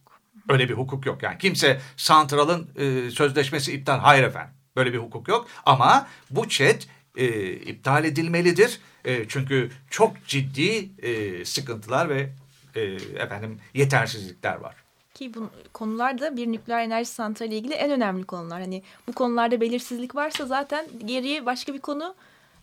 Öyle 0.49 0.69
bir 0.69 0.73
hukuk 0.73 1.05
yok. 1.05 1.23
Yani 1.23 1.37
kimse 1.37 1.81
santralın 1.97 2.69
e, 2.75 3.09
sözleşmesi 3.11 3.73
iptal. 3.73 3.99
Hayır 3.99 4.23
efendim. 4.23 4.53
Böyle 4.75 4.93
bir 4.93 4.97
hukuk 4.97 5.27
yok. 5.27 5.47
Ama 5.65 6.07
bu 6.29 6.47
ÇED 6.47 6.81
e, 7.17 7.53
iptal 7.53 8.05
edilmelidir. 8.05 8.79
E, 9.05 9.27
çünkü 9.27 9.71
çok 9.89 10.25
ciddi 10.27 10.89
e, 11.07 11.45
sıkıntılar 11.45 12.09
ve 12.09 12.29
e, 12.75 12.81
efendim 13.23 13.59
yetersizlikler 13.73 14.55
var. 14.55 14.75
Ki 15.13 15.33
bu 15.33 15.49
konular 15.73 16.19
da 16.19 16.37
bir 16.37 16.51
nükleer 16.51 16.79
enerji 16.79 17.09
santrali 17.09 17.49
ile 17.49 17.57
ilgili 17.57 17.73
en 17.73 17.91
önemli 17.91 18.23
konular. 18.23 18.61
Hani 18.61 18.83
bu 19.07 19.13
konularda 19.13 19.61
belirsizlik 19.61 20.15
varsa 20.15 20.45
zaten 20.45 20.85
geriye 21.05 21.45
başka 21.45 21.73
bir 21.73 21.79
konu 21.79 22.15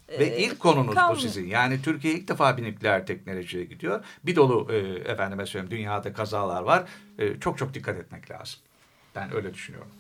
Ve 0.09 0.25
e, 0.25 0.43
ilk 0.43 0.61
konunuz 0.61 0.89
bu 0.89 0.95
kalmıyor. 0.95 1.21
sizin. 1.21 1.47
Yani 1.47 1.83
Türkiye 1.83 2.15
ilk 2.15 2.29
defa 2.29 2.57
bir 2.57 2.63
nükleer 2.63 3.07
teknolojiye 3.07 3.65
gidiyor. 3.65 4.05
Bir 4.25 4.37
dolu 4.37 4.73
e, 4.73 4.77
efendime 5.11 5.47
söyleyeyim 5.47 5.71
dünyada 5.71 6.13
kazalar 6.13 6.63
var. 6.63 6.85
E, 7.19 7.41
çok 7.41 7.59
çok 7.59 7.75
dikkat 7.75 7.97
etmek 7.97 8.31
lazım. 8.31 8.61
Ben 9.15 9.35
öyle 9.35 9.55
düşünüyorum. 9.55 9.91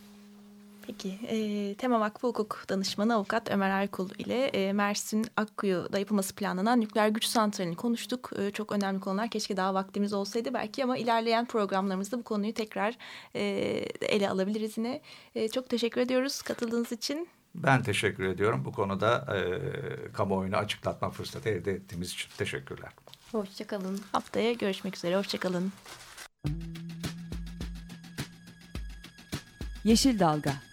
Peki, 0.90 1.18
e, 1.28 1.74
Tema 1.74 2.00
Vakfı 2.00 2.26
Hukuk 2.26 2.64
Danışmanı 2.68 3.14
Avukat 3.14 3.50
Ömer 3.50 3.70
Erkul 3.70 4.10
ile 4.18 4.46
e, 4.46 4.72
Mersin 4.72 5.26
Akkuyu'da 5.36 5.98
yapılması 5.98 6.34
planlanan 6.34 6.80
nükleer 6.80 7.08
güç 7.08 7.24
santralini 7.24 7.76
konuştuk. 7.76 8.30
E, 8.38 8.50
çok 8.50 8.72
önemli 8.72 9.00
konular. 9.00 9.30
Keşke 9.30 9.56
daha 9.56 9.74
vaktimiz 9.74 10.12
olsaydı 10.12 10.54
belki 10.54 10.84
ama 10.84 10.96
ilerleyen 10.96 11.46
programlarımızda 11.46 12.18
bu 12.18 12.22
konuyu 12.22 12.54
tekrar 12.54 12.96
e, 13.34 13.42
ele 14.00 14.30
alabiliriz 14.30 14.78
yine. 14.78 15.00
E, 15.34 15.48
çok 15.48 15.68
teşekkür 15.68 16.00
ediyoruz 16.00 16.42
katıldığınız 16.42 16.92
için. 16.92 17.28
Ben 17.54 17.82
teşekkür 17.82 18.24
ediyorum. 18.24 18.64
Bu 18.64 18.72
konuda 18.72 19.36
e, 19.36 20.12
kamuoyunu 20.12 20.56
açıklatma 20.56 21.10
fırsatı 21.10 21.48
elde 21.48 21.72
ettiğimiz 21.72 22.12
için 22.12 22.28
teşekkürler. 22.38 22.90
Hoşçakalın. 23.32 24.00
Haftaya 24.12 24.52
görüşmek 24.52 24.96
üzere. 24.96 25.16
Hoşçakalın. 25.16 25.72
Yeşil 29.84 30.18
Dalga 30.18 30.69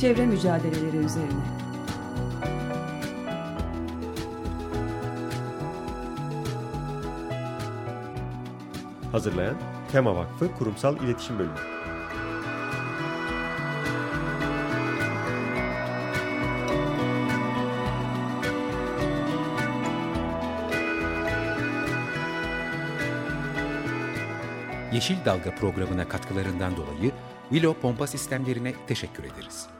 Çevre 0.00 0.26
mücadeleleri 0.26 0.96
üzerine. 0.96 1.30
Hazırlayan 9.12 9.56
Tema 9.92 10.16
Vakfı 10.16 10.54
Kurumsal 10.58 10.96
İletişim 10.96 11.38
Bölümü. 11.38 11.54
Yeşil 24.92 25.24
Dalga 25.24 25.54
programına 25.54 26.08
katkılarından 26.08 26.76
dolayı 26.76 27.12
Willow 27.50 27.80
Pompa 27.80 28.06
Sistemlerine 28.06 28.74
teşekkür 28.86 29.24
ederiz. 29.24 29.79